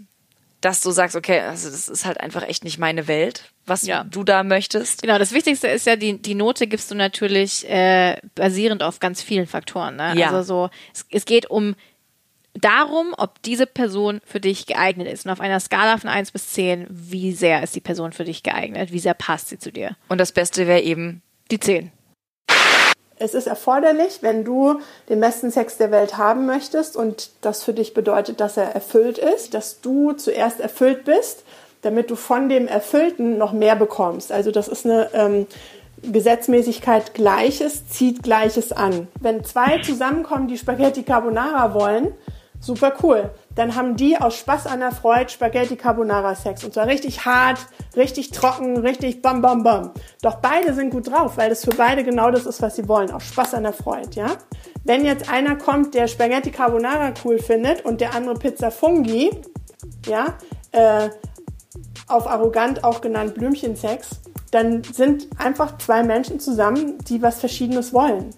dass 0.59 0.81
du 0.81 0.89
sagst, 0.91 1.15
okay, 1.15 1.39
also 1.41 1.69
das 1.69 1.87
ist 1.87 2.05
halt 2.05 2.19
einfach 2.19 2.41
echt 2.47 2.63
nicht 2.63 2.79
meine 2.79 3.07
Welt, 3.07 3.51
was 3.67 3.83
Ja. 3.83 4.03
du 4.03 4.23
da 4.23 4.43
möchtest. 4.43 5.03
Genau, 5.03 5.19
das 5.19 5.31
Wichtigste 5.33 5.67
ist 5.67 5.85
ja, 5.85 5.95
die, 5.95 6.19
die 6.19 6.35
Note 6.35 6.65
gibst 6.67 6.89
du 6.89 6.95
natürlich 6.95 7.69
äh, 7.69 8.17
basierend 8.35 8.81
auf 8.83 8.99
ganz 8.99 9.21
vielen 9.21 9.45
Faktoren. 9.47 9.95
Ne? 9.95 10.13
Ja. 10.17 10.31
Also 10.31 10.41
so, 10.41 10.69
es, 10.93 11.05
es 11.11 11.25
geht 11.25 11.47
um 11.49 11.75
darum, 12.53 13.13
ob 13.17 13.41
diese 13.43 13.65
Person 13.67 14.19
für 14.25 14.39
dich 14.39 14.65
geeignet 14.65 15.07
ist. 15.07 15.25
Und 15.25 15.31
auf 15.31 15.39
einer 15.39 15.59
Skala 15.59 15.97
von 15.97 16.09
1 16.09 16.31
bis 16.31 16.47
10, 16.49 16.87
wie 16.89 17.31
sehr 17.31 17.63
ist 17.63 17.75
die 17.75 17.79
Person 17.81 18.11
für 18.11 18.23
dich 18.25 18.43
geeignet? 18.43 18.91
Wie 18.91 18.99
sehr 18.99 19.13
passt 19.13 19.49
sie 19.49 19.57
zu 19.59 19.71
dir? 19.71 19.95
Und 20.09 20.17
das 20.17 20.31
Beste 20.31 20.67
wäre 20.67 20.81
eben, 20.81 21.21
Die 21.51 21.59
10. 21.59 21.91
Es 23.19 23.33
ist 23.35 23.45
erforderlich, 23.45 24.19
wenn 24.21 24.45
du 24.45 24.79
den 25.09 25.19
besten 25.19 25.51
Sex 25.51 25.77
der 25.77 25.91
Welt 25.91 26.17
haben 26.17 26.45
möchtest 26.45 26.95
und 26.95 27.29
das 27.41 27.61
für 27.61 27.73
dich 27.73 27.93
bedeutet, 27.93 28.39
dass 28.39 28.57
er 28.57 28.73
erfüllt 28.73 29.19
ist, 29.19 29.53
dass 29.53 29.81
du 29.81 30.13
zuerst 30.13 30.59
erfüllt 30.59 31.03
bist, 31.03 31.43
damit 31.81 32.09
du 32.09 32.15
von 32.15 32.49
dem 32.49 32.67
Erfüllten 32.67 33.37
noch 33.37 33.51
mehr 33.51 33.75
bekommst. 33.75 34.31
Also 34.31 34.49
das 34.49 34.67
ist 34.69 34.85
eine 34.85 35.09
ähm, 35.13 35.45
Gesetzmäßigkeit 36.01 37.13
Gleiches 37.13 37.87
zieht 37.89 38.23
Gleiches 38.23 38.71
an. 38.71 39.07
Wenn 39.19 39.43
zwei 39.43 39.79
zusammenkommen, 39.79 40.47
die 40.47 40.57
Spaghetti 40.57 41.03
Carbonara 41.03 41.73
wollen, 41.73 42.13
super 42.59 42.93
cool. 43.03 43.29
Dann 43.55 43.75
haben 43.75 43.95
die 43.95 44.17
aus 44.17 44.35
Spaß 44.35 44.67
an 44.67 44.79
der 44.79 44.91
Freude 44.91 45.29
Spaghetti 45.29 45.75
Carbonara 45.75 46.35
Sex. 46.35 46.63
Und 46.63 46.73
zwar 46.73 46.87
richtig 46.87 47.25
hart, 47.25 47.59
richtig 47.95 48.31
trocken, 48.31 48.77
richtig 48.77 49.21
bam 49.21 49.41
bam 49.41 49.63
bam. 49.63 49.91
Doch 50.21 50.35
beide 50.35 50.73
sind 50.73 50.91
gut 50.91 51.11
drauf, 51.11 51.37
weil 51.37 51.49
das 51.49 51.65
für 51.65 51.75
beide 51.75 52.03
genau 52.03 52.31
das 52.31 52.45
ist, 52.45 52.61
was 52.61 52.75
sie 52.75 52.87
wollen. 52.87 53.11
Aus 53.11 53.25
Spaß 53.25 53.55
an 53.55 53.63
der 53.63 53.73
Freude, 53.73 54.09
ja? 54.13 54.27
Wenn 54.83 55.05
jetzt 55.05 55.31
einer 55.31 55.55
kommt, 55.55 55.93
der 55.93 56.07
Spaghetti 56.07 56.51
Carbonara 56.51 57.13
cool 57.23 57.39
findet 57.39 57.85
und 57.85 58.01
der 58.01 58.15
andere 58.15 58.35
Pizza 58.35 58.71
Fungi, 58.71 59.29
ja, 60.07 60.37
äh, 60.71 61.09
auf 62.07 62.27
arrogant 62.27 62.83
auch 62.83 63.01
genannt 63.01 63.35
Blümchensex, 63.35 64.21
dann 64.51 64.83
sind 64.83 65.27
einfach 65.37 65.77
zwei 65.77 66.03
Menschen 66.03 66.39
zusammen, 66.39 66.97
die 67.07 67.21
was 67.21 67.39
Verschiedenes 67.39 67.93
wollen. 67.93 68.31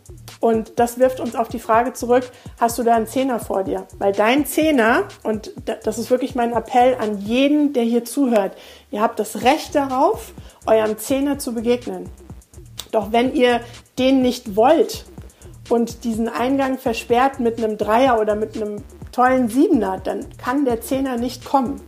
Und 0.43 0.73
das 0.77 0.99
wirft 0.99 1.21
uns 1.21 1.37
auf 1.37 1.47
die 1.47 1.57
Frage 1.57 1.93
zurück, 1.93 2.29
hast 2.59 2.77
du 2.77 2.83
da 2.83 2.95
einen 2.95 3.07
Zehner 3.07 3.39
vor 3.39 3.63
dir? 3.63 3.87
Weil 3.97 4.11
dein 4.11 4.45
Zehner, 4.45 5.03
und 5.23 5.53
da- 5.63 5.77
das 5.81 5.97
ist 5.97 6.11
wirklich 6.11 6.35
mein 6.35 6.51
Appell 6.51 6.97
an 6.99 7.17
jeden, 7.19 7.71
der 7.71 7.83
hier 7.83 8.03
zuhört, 8.03 8.51
ihr 8.91 9.01
habt 9.01 9.19
das 9.19 9.43
Recht 9.43 9.73
darauf, 9.73 10.33
eurem 10.65 10.97
Zehner 10.97 11.39
zu 11.39 11.53
begegnen. 11.53 12.09
Doch 12.91 13.13
wenn 13.13 13.33
ihr 13.33 13.61
den 13.97 14.21
nicht 14.21 14.57
wollt 14.57 15.05
und 15.69 16.03
diesen 16.03 16.27
Eingang 16.27 16.77
versperrt 16.77 17.39
mit 17.39 17.57
einem 17.63 17.77
Dreier 17.77 18.19
oder 18.19 18.35
mit 18.35 18.57
einem 18.57 18.83
tollen 19.13 19.47
Siebener, 19.47 20.01
dann 20.03 20.25
kann 20.37 20.65
der 20.65 20.81
Zehner 20.81 21.15
nicht 21.15 21.45
kommen. 21.45 21.79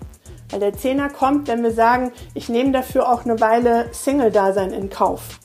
Weil 0.49 0.61
der 0.61 0.77
Zehner 0.77 1.09
kommt, 1.09 1.49
wenn 1.49 1.61
wir 1.61 1.73
sagen, 1.73 2.13
ich 2.33 2.47
nehme 2.47 2.71
dafür 2.71 3.11
auch 3.11 3.25
eine 3.25 3.41
Weile 3.41 3.87
Single-Dasein 3.91 4.71
in 4.71 4.89
Kauf. 4.89 5.41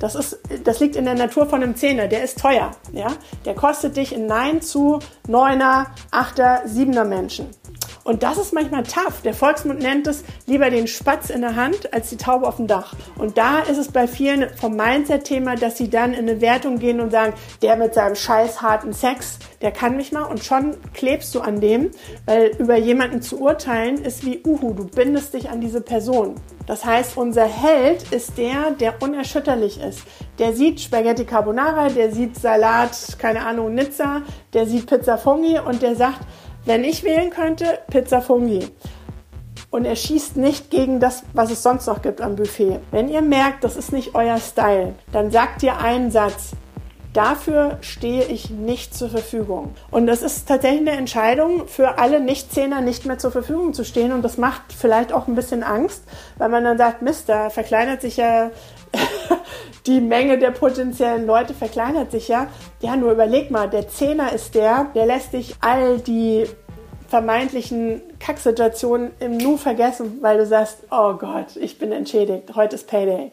Das, 0.00 0.14
ist, 0.14 0.38
das 0.64 0.80
liegt 0.80 0.96
in 0.96 1.04
der 1.04 1.14
Natur 1.14 1.46
von 1.46 1.62
einem 1.62 1.76
Zehner, 1.76 2.08
der 2.08 2.24
ist 2.24 2.40
teuer. 2.40 2.72
Ja? 2.92 3.08
Der 3.44 3.54
kostet 3.54 3.96
dich 3.96 4.12
in 4.14 4.26
Nein 4.26 4.62
zu 4.62 4.98
Neuner, 5.28 5.88
Achter, 6.10 6.62
Siebener 6.64 7.04
Menschen. 7.04 7.46
Und 8.04 8.22
das 8.22 8.38
ist 8.38 8.52
manchmal 8.52 8.82
tough. 8.82 9.22
Der 9.22 9.34
Volksmund 9.34 9.80
nennt 9.80 10.06
es 10.06 10.24
lieber 10.46 10.70
den 10.70 10.86
Spatz 10.86 11.30
in 11.30 11.42
der 11.42 11.56
Hand 11.56 11.92
als 11.92 12.10
die 12.10 12.16
Taube 12.16 12.46
auf 12.46 12.56
dem 12.56 12.66
Dach. 12.66 12.94
Und 13.16 13.36
da 13.36 13.60
ist 13.60 13.78
es 13.78 13.92
bei 13.92 14.06
vielen 14.06 14.48
vom 14.56 14.76
Mindset-Thema, 14.76 15.56
dass 15.56 15.76
sie 15.76 15.90
dann 15.90 16.12
in 16.14 16.28
eine 16.28 16.40
Wertung 16.40 16.78
gehen 16.78 17.00
und 17.00 17.10
sagen, 17.10 17.34
der 17.62 17.76
mit 17.76 17.94
seinem 17.94 18.14
scheiß 18.14 18.62
harten 18.62 18.92
Sex, 18.92 19.38
der 19.60 19.72
kann 19.72 19.96
mich 19.96 20.12
mal. 20.12 20.24
Und 20.24 20.42
schon 20.44 20.76
klebst 20.94 21.34
du 21.34 21.40
an 21.40 21.60
dem, 21.60 21.90
weil 22.26 22.52
über 22.58 22.76
jemanden 22.76 23.22
zu 23.22 23.40
urteilen 23.40 24.02
ist 24.02 24.24
wie 24.24 24.40
Uhu, 24.44 24.72
du 24.72 24.86
bindest 24.86 25.34
dich 25.34 25.50
an 25.50 25.60
diese 25.60 25.80
Person. 25.80 26.36
Das 26.66 26.84
heißt, 26.84 27.16
unser 27.16 27.46
Held 27.46 28.12
ist 28.12 28.38
der, 28.38 28.70
der 28.70 29.02
unerschütterlich 29.02 29.80
ist. 29.80 30.02
Der 30.38 30.52
sieht 30.52 30.80
Spaghetti 30.80 31.24
Carbonara, 31.24 31.88
der 31.88 32.12
sieht 32.12 32.38
Salat, 32.38 32.96
keine 33.18 33.44
Ahnung, 33.44 33.74
Nizza, 33.74 34.22
der 34.52 34.66
sieht 34.66 34.86
Pizza 34.86 35.18
Fungi 35.18 35.58
und 35.58 35.82
der 35.82 35.96
sagt, 35.96 36.20
wenn 36.64 36.84
ich 36.84 37.04
wählen 37.04 37.30
könnte, 37.30 37.80
Pizza 37.90 38.20
Fungi. 38.20 38.68
Und 39.70 39.84
er 39.84 39.96
schießt 39.96 40.36
nicht 40.36 40.70
gegen 40.70 40.98
das, 40.98 41.22
was 41.32 41.50
es 41.50 41.62
sonst 41.62 41.86
noch 41.86 42.02
gibt 42.02 42.20
am 42.20 42.36
Buffet. 42.36 42.80
Wenn 42.90 43.08
ihr 43.08 43.22
merkt, 43.22 43.62
das 43.62 43.76
ist 43.76 43.92
nicht 43.92 44.14
euer 44.14 44.38
Style, 44.38 44.94
dann 45.12 45.30
sagt 45.30 45.62
ihr 45.62 45.78
einen 45.78 46.10
Satz. 46.10 46.52
Dafür 47.12 47.78
stehe 47.80 48.24
ich 48.24 48.50
nicht 48.50 48.94
zur 48.94 49.10
Verfügung. 49.10 49.74
Und 49.90 50.06
das 50.06 50.22
ist 50.22 50.46
tatsächlich 50.46 50.88
eine 50.88 50.92
Entscheidung 50.92 51.66
für 51.66 51.98
alle 51.98 52.20
Nicht-Zehner 52.20 52.80
nicht 52.80 53.04
mehr 53.04 53.18
zur 53.18 53.32
Verfügung 53.32 53.72
zu 53.74 53.84
stehen. 53.84 54.12
Und 54.12 54.22
das 54.22 54.38
macht 54.38 54.72
vielleicht 54.76 55.12
auch 55.12 55.26
ein 55.26 55.34
bisschen 55.34 55.64
Angst, 55.64 56.04
weil 56.38 56.48
man 56.48 56.62
dann 56.62 56.78
sagt, 56.78 57.02
Mist, 57.02 57.28
da 57.28 57.50
verkleinert 57.50 58.00
sich 58.00 58.16
ja 58.16 58.50
die 59.86 60.00
Menge 60.00 60.38
der 60.38 60.50
potenziellen 60.50 61.26
Leute 61.26 61.54
verkleinert 61.54 62.10
sich 62.10 62.28
ja. 62.28 62.48
Ja, 62.80 62.96
nur 62.96 63.12
überleg 63.12 63.50
mal, 63.50 63.68
der 63.68 63.88
Zehner 63.88 64.32
ist 64.32 64.54
der, 64.54 64.90
der 64.94 65.06
lässt 65.06 65.32
dich 65.32 65.56
all 65.60 65.98
die 66.00 66.46
vermeintlichen 67.08 68.02
Kacksituationen 68.20 69.10
im 69.18 69.36
Nu 69.36 69.56
vergessen, 69.56 70.18
weil 70.20 70.38
du 70.38 70.46
sagst, 70.46 70.78
oh 70.90 71.14
Gott, 71.14 71.56
ich 71.56 71.78
bin 71.78 71.90
entschädigt, 71.90 72.54
heute 72.54 72.76
ist 72.76 72.86
Payday. 72.86 73.32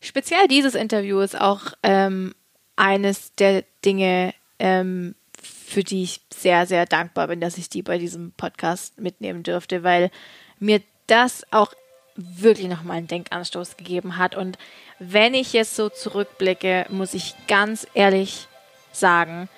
Speziell 0.00 0.46
dieses 0.48 0.74
Interview 0.74 1.18
ist 1.20 1.38
auch 1.38 1.72
ähm, 1.82 2.34
eines 2.76 3.34
der 3.34 3.64
Dinge, 3.84 4.32
ähm, 4.58 5.14
für 5.42 5.82
die 5.82 6.04
ich 6.04 6.20
sehr, 6.32 6.66
sehr 6.66 6.86
dankbar 6.86 7.28
bin, 7.28 7.40
dass 7.40 7.58
ich 7.58 7.68
die 7.68 7.82
bei 7.82 7.98
diesem 7.98 8.32
Podcast 8.32 9.00
mitnehmen 9.00 9.42
durfte, 9.42 9.82
weil 9.82 10.10
mir 10.58 10.80
das 11.06 11.44
auch 11.50 11.74
wirklich 12.36 12.68
nochmal 12.68 12.98
einen 12.98 13.06
Denkanstoß 13.06 13.76
gegeben 13.76 14.16
hat. 14.16 14.36
Und 14.36 14.58
wenn 14.98 15.34
ich 15.34 15.52
jetzt 15.52 15.76
so 15.76 15.88
zurückblicke, 15.88 16.86
muss 16.90 17.14
ich 17.14 17.34
ganz 17.48 17.86
ehrlich 17.94 18.46
sagen, 18.92 19.48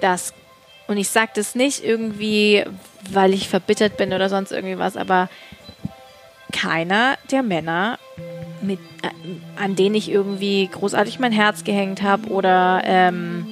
dass, 0.00 0.32
und 0.86 0.96
ich 0.96 1.08
sage 1.08 1.32
das 1.34 1.54
nicht 1.54 1.84
irgendwie, 1.84 2.64
weil 3.10 3.34
ich 3.34 3.48
verbittert 3.48 3.96
bin 3.96 4.12
oder 4.12 4.28
sonst 4.28 4.52
irgendwie 4.52 4.78
was, 4.78 4.96
aber 4.96 5.28
keiner 6.52 7.18
der 7.30 7.42
Männer, 7.42 7.98
mit, 8.62 8.80
äh, 9.02 9.62
an 9.62 9.76
denen 9.76 9.94
ich 9.94 10.10
irgendwie 10.10 10.66
großartig 10.66 11.18
mein 11.18 11.32
Herz 11.32 11.64
gehängt 11.64 12.02
habe 12.02 12.28
oder 12.28 12.82
ähm, 12.84 13.46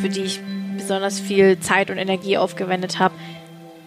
für 0.00 0.08
die 0.08 0.22
ich 0.22 0.40
besonders 0.76 1.20
viel 1.20 1.58
Zeit 1.60 1.90
und 1.90 1.98
Energie 1.98 2.36
aufgewendet 2.36 2.98
habe, 2.98 3.14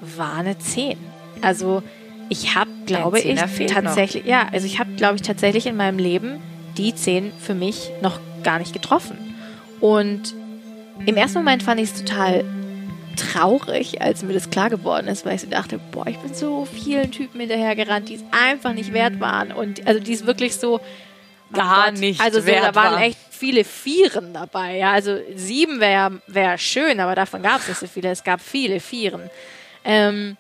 war 0.02 0.36
eine 0.36 0.58
10. 0.58 0.98
Also 1.42 1.84
ich 2.30 2.56
habe, 2.56 2.70
glaube 2.86 3.20
ich, 3.20 3.40
tatsächlich, 3.68 4.24
noch. 4.24 4.32
ja, 4.32 4.48
also 4.52 4.66
ich 4.66 4.80
habe, 4.80 4.92
glaube 4.94 5.16
ich, 5.16 5.22
tatsächlich 5.22 5.66
in 5.66 5.76
meinem 5.76 6.00
Leben 6.00 6.40
die 6.78 6.94
10 6.94 7.32
für 7.40 7.54
mich 7.54 7.90
noch 8.02 8.20
gar 8.44 8.60
nicht 8.60 8.74
getroffen. 8.74 9.18
Und 9.80 10.34
im 11.06 11.16
ersten 11.16 11.40
Moment 11.40 11.64
fand 11.64 11.80
ich 11.80 11.92
es 11.92 12.04
total 12.04 12.44
traurig, 13.16 14.02
als 14.02 14.24
mir 14.24 14.34
das 14.34 14.50
klar 14.50 14.70
geworden 14.70 15.08
ist, 15.08 15.26
weil 15.26 15.36
ich 15.36 15.42
so 15.42 15.48
dachte, 15.48 15.80
boah, 15.92 16.08
ich 16.08 16.18
bin 16.18 16.34
so 16.34 16.66
vielen 16.66 17.12
Typen 17.12 17.40
hinterhergerannt, 17.40 18.10
die 18.10 18.16
es 18.16 18.24
einfach 18.32 18.74
nicht 18.74 18.94
wert 18.94 19.20
waren. 19.20 19.52
Und 19.52 19.86
also 19.88 20.00
die 20.00 20.14
es 20.14 20.26
wirklich 20.26 20.56
so 20.56 20.82
gar 21.54 21.92
Gott, 21.92 22.00
nicht 22.00 22.22
Also 22.22 22.42
so, 22.42 22.48
da 22.48 22.76
waren 22.76 23.02
echt 23.02 23.18
viele 23.30 23.64
Vieren 23.64 24.34
dabei. 24.34 24.78
Ja, 24.78 24.92
also 24.92 25.18
sieben 25.36 25.80
wäre 25.80 26.22
wär 26.28 26.58
schön, 26.58 27.00
aber 27.00 27.16
davon 27.16 27.42
gab 27.42 27.62
es 27.62 27.68
nicht 27.68 27.80
so 27.80 27.88
viele. 27.88 28.10
Es 28.10 28.24
gab 28.24 28.42
viele 28.42 28.80
Vieren. 28.80 29.30
Ähm, 29.84 30.38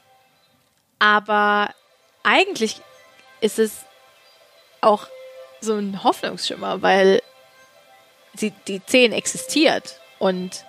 aber 0.99 1.73
eigentlich 2.23 2.81
ist 3.41 3.59
es 3.59 3.85
auch 4.81 5.07
so 5.61 5.75
ein 5.75 6.03
Hoffnungsschimmer, 6.03 6.81
weil 6.81 7.21
sie, 8.35 8.53
die 8.67 8.83
10 8.83 9.11
existiert 9.13 9.99
und 10.19 10.65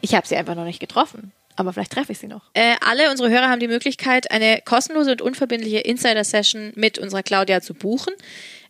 ich 0.00 0.14
habe 0.14 0.26
sie 0.26 0.36
einfach 0.36 0.54
noch 0.54 0.64
nicht 0.64 0.80
getroffen. 0.80 1.32
Aber 1.56 1.72
vielleicht 1.72 1.90
treffe 1.90 2.12
ich 2.12 2.18
sie 2.18 2.28
noch. 2.28 2.42
Äh, 2.54 2.76
alle 2.80 3.10
unsere 3.10 3.30
Hörer 3.30 3.48
haben 3.48 3.58
die 3.58 3.66
Möglichkeit, 3.66 4.30
eine 4.30 4.62
kostenlose 4.64 5.10
und 5.10 5.22
unverbindliche 5.22 5.78
Insider-Session 5.78 6.72
mit 6.76 7.00
unserer 7.00 7.24
Claudia 7.24 7.60
zu 7.60 7.74
buchen. 7.74 8.14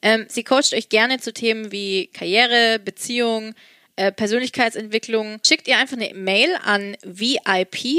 Ähm, 0.01 0.25
sie 0.29 0.43
coacht 0.43 0.73
euch 0.73 0.89
gerne 0.89 1.19
zu 1.19 1.35
Themen 1.35 1.71
wie 1.71 2.07
Karriere, 2.07 2.79
Beziehung, 2.79 3.55
äh, 3.99 4.13
Persönlichkeitsentwicklung, 4.13 5.41
schickt 5.45 5.67
ihr 5.67 5.77
einfach 5.77 5.97
eine 5.97 6.15
Mail 6.15 6.51
an 6.65 6.97
vip 7.03 7.41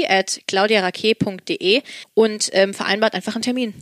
at 0.08 0.40
claudiarake.de 0.48 1.82
und 2.14 2.48
ähm, 2.52 2.72
vereinbart 2.72 3.14
einfach 3.14 3.34
einen 3.34 3.42
Termin. 3.42 3.74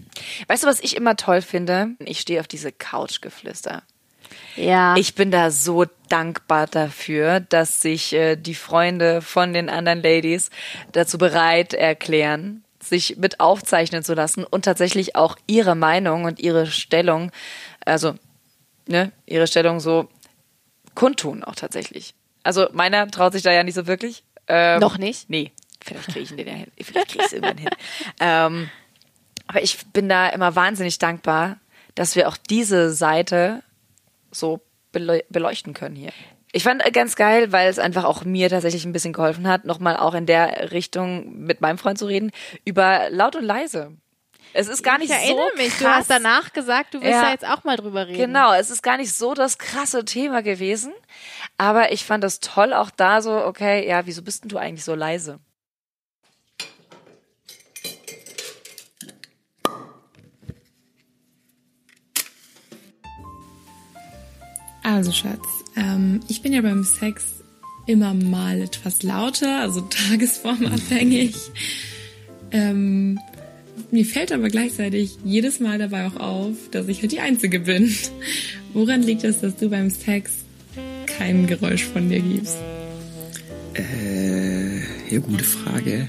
Weißt 0.49 0.65
du, 0.65 0.67
was 0.67 0.81
ich 0.81 0.97
immer 0.97 1.15
toll 1.15 1.43
finde? 1.43 1.91
Ich 2.01 2.19
stehe 2.19 2.41
auf 2.41 2.49
diese 2.49 2.73
Couchgeflüster. 2.73 3.85
Ja. 4.57 4.97
Ich 4.97 5.15
bin 5.15 5.31
da 5.31 5.53
so 5.53 5.85
dankbar 6.09 6.67
dafür, 6.67 7.39
dass 7.39 7.81
sich 7.81 8.13
äh, 8.13 8.35
die 8.35 8.57
Freunde 8.57 9.23
von 9.23 9.53
den 9.53 9.69
anderen 9.69 10.03
Ladies 10.03 10.51
dazu 10.91 11.19
bereit 11.19 11.73
erklären, 11.73 12.65
sich 12.83 13.17
mit 13.17 13.39
aufzeichnen 13.39 14.03
zu 14.03 14.15
lassen 14.15 14.43
und 14.43 14.65
tatsächlich 14.65 15.15
auch 15.15 15.37
ihre 15.47 15.77
Meinung 15.77 16.25
und 16.25 16.41
ihre 16.41 16.67
Stellung, 16.67 17.31
also 17.85 18.15
ne, 18.89 19.13
ihre 19.27 19.47
Stellung 19.47 19.79
so 19.79 20.09
kundtun 20.99 21.45
auch 21.45 21.55
tatsächlich. 21.55 22.15
Also 22.43 22.67
meiner 22.73 23.09
traut 23.09 23.33
sich 23.33 23.43
da 23.45 23.53
ja 23.53 23.63
nicht 23.63 23.77
so 23.77 23.87
wirklich. 23.87 24.25
Ähm, 24.49 24.81
Noch 24.81 24.99
nicht? 24.99 25.31
Nee, 25.31 25.53
vielleicht 25.81 26.09
kriege 26.09 26.21
ich 26.21 26.31
ihn 26.33 26.37
den 26.39 26.49
ja 26.49 26.55
hin. 26.55 26.73
Vielleicht 26.83 27.11
kriege 27.11 27.21
ich 27.21 27.27
es 27.27 27.33
irgendwann 27.33 27.59
hin. 27.59 27.71
Ähm, 28.21 28.69
aber 29.47 29.63
ich 29.63 29.79
bin 29.93 30.09
da 30.09 30.29
immer 30.29 30.57
wahnsinnig 30.57 30.99
dankbar, 30.99 31.59
dass 31.95 32.17
wir 32.17 32.29
auch 32.29 32.37
diese 32.37 32.93
Seite 32.93 33.63
so 34.33 34.61
beleuchten 34.91 35.73
können 35.73 35.95
hier. 35.95 36.11
Ich 36.51 36.65
fand 36.65 36.83
ganz 36.93 37.15
geil, 37.15 37.53
weil 37.53 37.69
es 37.69 37.79
einfach 37.79 38.05
auch 38.05 38.25
mir 38.25 38.51
tatsächlich 38.51 38.85
ein 38.85 38.93
bisschen 38.93 39.13
geholfen 39.13 39.47
hat, 39.47 39.65
nochmal 39.65 39.97
auch 39.97 40.15
in 40.15 40.27
der 40.27 40.73
Richtung 40.73 41.39
mit 41.39 41.61
meinem 41.61 41.79
Freund 41.79 41.99
zu 41.99 42.07
reden, 42.07 42.33
über 42.65 43.09
laut 43.11 43.37
und 43.37 43.45
leise. 43.45 43.93
Es 44.53 44.69
ist 44.69 44.83
gar 44.83 44.99
nicht 44.99 45.11
ich 45.11 45.17
erinnere 45.17 45.51
so 45.57 45.63
mich, 45.63 45.71
krass. 45.71 45.79
du 45.79 45.89
hast 45.89 46.11
danach 46.11 46.53
gesagt, 46.53 46.95
du 46.95 47.01
willst 47.01 47.13
ja, 47.13 47.23
da 47.23 47.31
jetzt 47.31 47.47
auch 47.47 47.65
mal 47.65 47.77
drüber 47.77 48.07
reden. 48.07 48.19
Genau, 48.19 48.53
es 48.55 48.71
ist 48.71 48.83
gar 48.83 48.97
nicht 48.97 49.13
so 49.13 49.35
das 49.35 49.59
krasse 49.59 50.05
Thema 50.05 50.43
gewesen, 50.43 50.93
aber 51.59 51.93
ich 51.93 52.05
fand 52.05 52.25
es 52.25 52.41
toll 52.41 52.73
auch 52.73 52.91
da 52.91 53.21
so, 53.23 53.33
okay, 53.45 53.87
ja, 53.87 54.07
wieso 54.07 54.23
bist 54.23 54.45
denn 54.45 54.49
du 54.49 54.59
eigentlich 54.59 54.85
so 54.85 54.95
leise? 54.95 55.39
Also 64.83 65.13
Schatz, 65.13 65.47
ähm, 65.77 66.21
ich 66.29 66.41
bin 66.41 66.55
ja 66.55 66.63
beim 66.63 66.83
Sex 66.83 67.45
immer 67.87 68.15
mal 68.15 68.63
etwas 68.63 69.03
lauter, 69.03 69.61
also 69.61 69.81
tagesformabhängig. 70.09 71.35
ähm, 72.53 73.21
mir 73.91 74.05
fällt 74.05 74.33
aber 74.33 74.49
gleichzeitig 74.49 75.17
jedes 75.25 75.61
Mal 75.61 75.79
dabei 75.79 76.07
auch 76.07 76.17
auf, 76.17 76.57
dass 76.71 76.89
ich 76.89 77.01
halt 77.01 77.13
die 77.13 77.21
Einzige 77.21 77.61
bin. 77.61 77.95
Woran 78.73 79.03
liegt 79.03 79.25
es, 79.25 79.41
dass 79.41 79.57
du 79.57 79.71
beim 79.71 79.91
Sex 79.91 80.33
kein 81.07 81.47
Geräusch 81.47 81.85
von 81.85 82.09
dir 82.09 82.21
gibst? 82.21 82.57
Äh, 83.75 84.79
ja, 85.11 85.21
gute 85.21 85.45
Frage. 85.45 86.09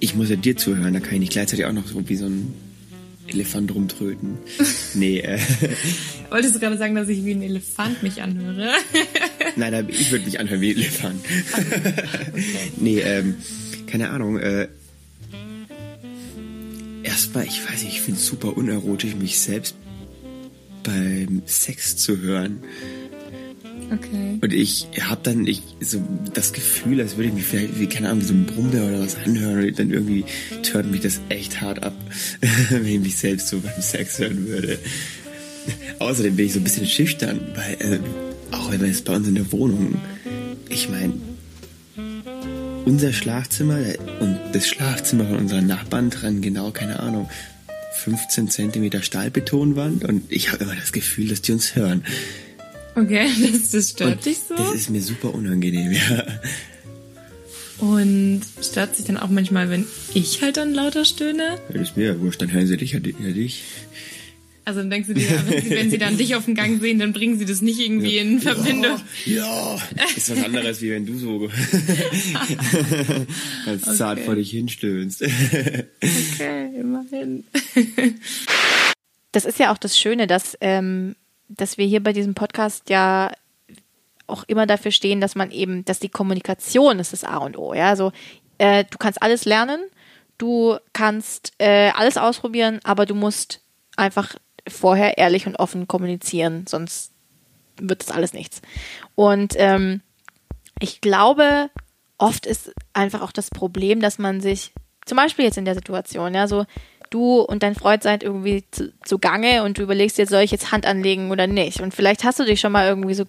Ich 0.00 0.14
muss 0.14 0.30
ja 0.30 0.36
dir 0.36 0.56
zuhören, 0.56 0.92
da 0.92 1.00
kann 1.00 1.14
ich 1.14 1.20
nicht 1.20 1.32
gleichzeitig 1.32 1.64
auch 1.66 1.72
noch 1.72 1.86
so 1.86 2.08
wie 2.08 2.16
so 2.16 2.26
ein 2.26 2.52
Elefant 3.28 3.74
rumtröten. 3.74 4.38
nee, 4.94 5.20
äh. 5.20 5.38
Wolltest 6.30 6.56
du 6.56 6.60
gerade 6.60 6.76
sagen, 6.76 6.94
dass 6.94 7.08
ich 7.08 7.24
wie 7.24 7.32
ein 7.32 7.42
Elefant 7.42 8.02
mich 8.02 8.20
anhöre? 8.22 8.70
Nein, 9.56 9.86
ich 9.88 10.10
würde 10.10 10.24
mich 10.24 10.40
anhören 10.40 10.60
wie 10.60 10.72
ein 10.72 10.76
Elefant. 10.78 11.24
okay. 11.52 12.42
Nee, 12.76 13.00
ähm, 13.00 13.36
keine 13.86 14.10
Ahnung, 14.10 14.38
äh, 14.38 14.68
erstmal, 17.14 17.44
ich 17.44 17.62
weiß 17.64 17.84
nicht, 17.84 17.94
ich 17.94 18.00
finde 18.00 18.18
es 18.18 18.26
super 18.26 18.56
unerotisch, 18.56 19.14
mich 19.14 19.38
selbst 19.38 19.76
beim 20.82 21.42
Sex 21.46 21.96
zu 21.96 22.18
hören. 22.18 22.58
Okay. 23.92 24.38
Und 24.40 24.52
ich 24.52 24.88
habe 25.00 25.20
dann 25.22 25.46
ich, 25.46 25.62
so 25.80 26.02
das 26.32 26.52
Gefühl, 26.52 27.00
als 27.00 27.16
würde 27.16 27.28
ich 27.28 27.34
mich 27.34 27.44
vielleicht, 27.44 27.78
wie, 27.78 27.86
keine 27.86 28.08
Ahnung, 28.08 28.22
wie 28.22 28.26
so 28.26 28.34
ein 28.34 28.46
Brummer 28.46 28.88
oder 28.88 29.00
was 29.00 29.14
anhören 29.16 29.64
und 29.64 29.78
dann 29.78 29.90
irgendwie 29.90 30.24
hört 30.72 30.90
mich 30.90 31.02
das 31.02 31.20
echt 31.28 31.60
hart 31.60 31.84
ab, 31.84 31.94
wenn 32.70 32.84
ich 32.84 33.00
mich 33.00 33.16
selbst 33.16 33.48
so 33.48 33.60
beim 33.60 33.80
Sex 33.80 34.18
hören 34.18 34.48
würde. 34.48 34.78
Außerdem 36.00 36.34
bin 36.34 36.46
ich 36.46 36.52
so 36.52 36.58
ein 36.58 36.64
bisschen 36.64 36.86
schüchtern, 36.86 37.40
weil, 37.54 37.92
äh, 37.92 38.00
auch 38.50 38.72
wenn 38.72 38.80
man 38.80 38.88
jetzt 38.88 39.04
bei 39.04 39.14
uns 39.14 39.28
in 39.28 39.36
der 39.36 39.52
Wohnung, 39.52 40.00
ich 40.68 40.88
meine, 40.88 41.12
unser 42.84 43.12
Schlafzimmer 43.12 43.78
und 44.20 44.38
das 44.52 44.68
Schlafzimmer 44.68 45.26
von 45.26 45.38
unseren 45.38 45.66
Nachbarn 45.66 46.10
dran 46.10 46.42
genau, 46.42 46.70
keine 46.70 47.00
Ahnung, 47.00 47.28
15 47.94 48.48
Zentimeter 48.50 49.02
Stahlbetonwand 49.02 50.04
und 50.04 50.30
ich 50.30 50.52
habe 50.52 50.64
immer 50.64 50.74
das 50.74 50.92
Gefühl, 50.92 51.28
dass 51.28 51.42
die 51.42 51.52
uns 51.52 51.74
hören. 51.74 52.04
Okay, 52.94 53.28
das, 53.52 53.70
das 53.70 53.90
stört 53.90 54.16
Und 54.16 54.26
dich 54.26 54.38
so? 54.48 54.54
Das 54.56 54.74
ist 54.74 54.90
mir 54.90 55.00
super 55.00 55.34
unangenehm, 55.34 55.92
ja. 55.92 56.24
Und 57.78 58.42
stört 58.62 58.96
sich 58.96 59.04
dann 59.04 59.16
auch 59.16 59.30
manchmal, 59.30 59.68
wenn 59.68 59.86
ich 60.12 60.42
halt 60.42 60.56
dann 60.56 60.74
lauter 60.74 61.04
stöhne? 61.04 61.58
Das 61.72 61.82
ist 61.82 61.96
mir 61.96 62.06
ja 62.06 62.20
wurscht, 62.20 62.40
dann 62.40 62.52
hören 62.52 62.66
sie 62.66 62.76
dich, 62.76 62.92
ja 62.92 63.00
dich. 63.00 63.62
Also 64.66 64.80
dann 64.80 64.90
denkst 64.90 65.08
du 65.08 65.14
dir, 65.14 65.28
wenn 65.46 65.62
sie, 65.62 65.70
wenn 65.70 65.90
sie 65.90 65.98
dann 65.98 66.16
dich 66.16 66.34
auf 66.34 66.46
dem 66.46 66.54
Gang 66.54 66.80
sehen, 66.80 66.98
dann 66.98 67.12
bringen 67.12 67.38
sie 67.38 67.44
das 67.44 67.60
nicht 67.60 67.80
irgendwie 67.80 68.16
in 68.16 68.40
Verbindung. 68.40 68.98
Ja, 69.26 69.76
ist 70.16 70.30
was 70.30 70.42
anderes, 70.42 70.80
wie 70.80 70.90
wenn 70.90 71.04
du 71.04 71.18
so 71.18 71.50
ganz 73.66 73.98
zart 73.98 74.20
vor 74.20 74.36
dich 74.36 74.50
hinstöhnst. 74.50 75.22
Okay, 75.22 76.70
immerhin. 76.78 77.44
das 79.32 79.44
ist 79.44 79.58
ja 79.58 79.70
auch 79.70 79.78
das 79.78 79.98
Schöne, 79.98 80.26
dass, 80.26 80.56
ähm, 80.62 81.14
dass 81.48 81.76
wir 81.76 81.86
hier 81.86 82.02
bei 82.02 82.14
diesem 82.14 82.34
Podcast 82.34 82.88
ja 82.88 83.32
auch 84.26 84.44
immer 84.46 84.66
dafür 84.66 84.92
stehen, 84.92 85.20
dass 85.20 85.34
man 85.34 85.50
eben, 85.50 85.84
dass 85.84 85.98
die 85.98 86.08
Kommunikation 86.08 86.98
ist 86.98 87.12
das 87.12 87.24
A 87.24 87.36
und 87.36 87.58
O. 87.58 87.74
Ja, 87.74 87.90
also 87.90 88.12
äh, 88.56 88.84
du 88.88 88.96
kannst 88.96 89.22
alles 89.22 89.44
lernen, 89.44 89.80
du 90.38 90.78
kannst 90.94 91.52
äh, 91.58 91.90
alles 91.90 92.16
ausprobieren, 92.16 92.80
aber 92.84 93.04
du 93.04 93.14
musst 93.14 93.60
einfach 93.96 94.36
vorher 94.68 95.18
ehrlich 95.18 95.46
und 95.46 95.56
offen 95.56 95.88
kommunizieren, 95.88 96.66
sonst 96.66 97.12
wird 97.80 98.02
das 98.02 98.10
alles 98.10 98.32
nichts. 98.32 98.62
Und 99.14 99.54
ähm, 99.56 100.00
ich 100.80 101.00
glaube, 101.00 101.70
oft 102.18 102.46
ist 102.46 102.72
einfach 102.92 103.22
auch 103.22 103.32
das 103.32 103.50
Problem, 103.50 104.00
dass 104.00 104.18
man 104.18 104.40
sich, 104.40 104.72
zum 105.04 105.16
Beispiel 105.16 105.44
jetzt 105.44 105.58
in 105.58 105.64
der 105.64 105.74
Situation, 105.74 106.34
ja, 106.34 106.46
so 106.46 106.64
du 107.10 107.40
und 107.40 107.62
dein 107.62 107.74
Freund 107.74 108.02
seid 108.02 108.22
irgendwie 108.22 108.64
zu, 108.70 108.92
zu 109.04 109.18
Gange 109.18 109.62
und 109.62 109.78
du 109.78 109.82
überlegst 109.82 110.18
dir, 110.18 110.26
soll 110.26 110.42
ich 110.42 110.50
jetzt 110.50 110.72
Hand 110.72 110.86
anlegen 110.86 111.30
oder 111.30 111.46
nicht? 111.46 111.80
Und 111.80 111.94
vielleicht 111.94 112.24
hast 112.24 112.40
du 112.40 112.44
dich 112.44 112.60
schon 112.60 112.72
mal 112.72 112.88
irgendwie 112.88 113.14
so 113.14 113.24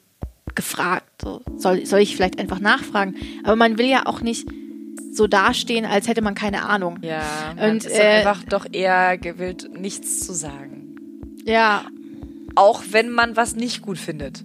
gefragt, 0.55 1.21
so, 1.21 1.41
soll, 1.57 1.85
soll 1.85 1.99
ich 1.99 2.15
vielleicht 2.15 2.39
einfach 2.39 2.59
nachfragen? 2.59 3.15
Aber 3.43 3.55
man 3.55 3.77
will 3.77 3.87
ja 3.87 4.05
auch 4.05 4.21
nicht 4.21 4.47
so 5.11 5.27
dastehen, 5.27 5.85
als 5.85 6.07
hätte 6.07 6.21
man 6.21 6.35
keine 6.35 6.67
Ahnung. 6.67 6.99
Ja, 7.01 7.53
man 7.55 7.71
Und, 7.71 7.85
ist 7.85 7.97
äh, 7.97 8.17
einfach 8.17 8.43
doch 8.43 8.65
eher 8.71 9.17
gewillt, 9.17 9.69
nichts 9.77 10.25
zu 10.25 10.33
sagen. 10.33 10.74
Ja, 11.45 11.85
Auch 12.55 12.83
wenn 12.91 13.09
man 13.11 13.35
was 13.35 13.55
nicht 13.55 13.81
gut 13.81 13.97
findet. 13.97 14.43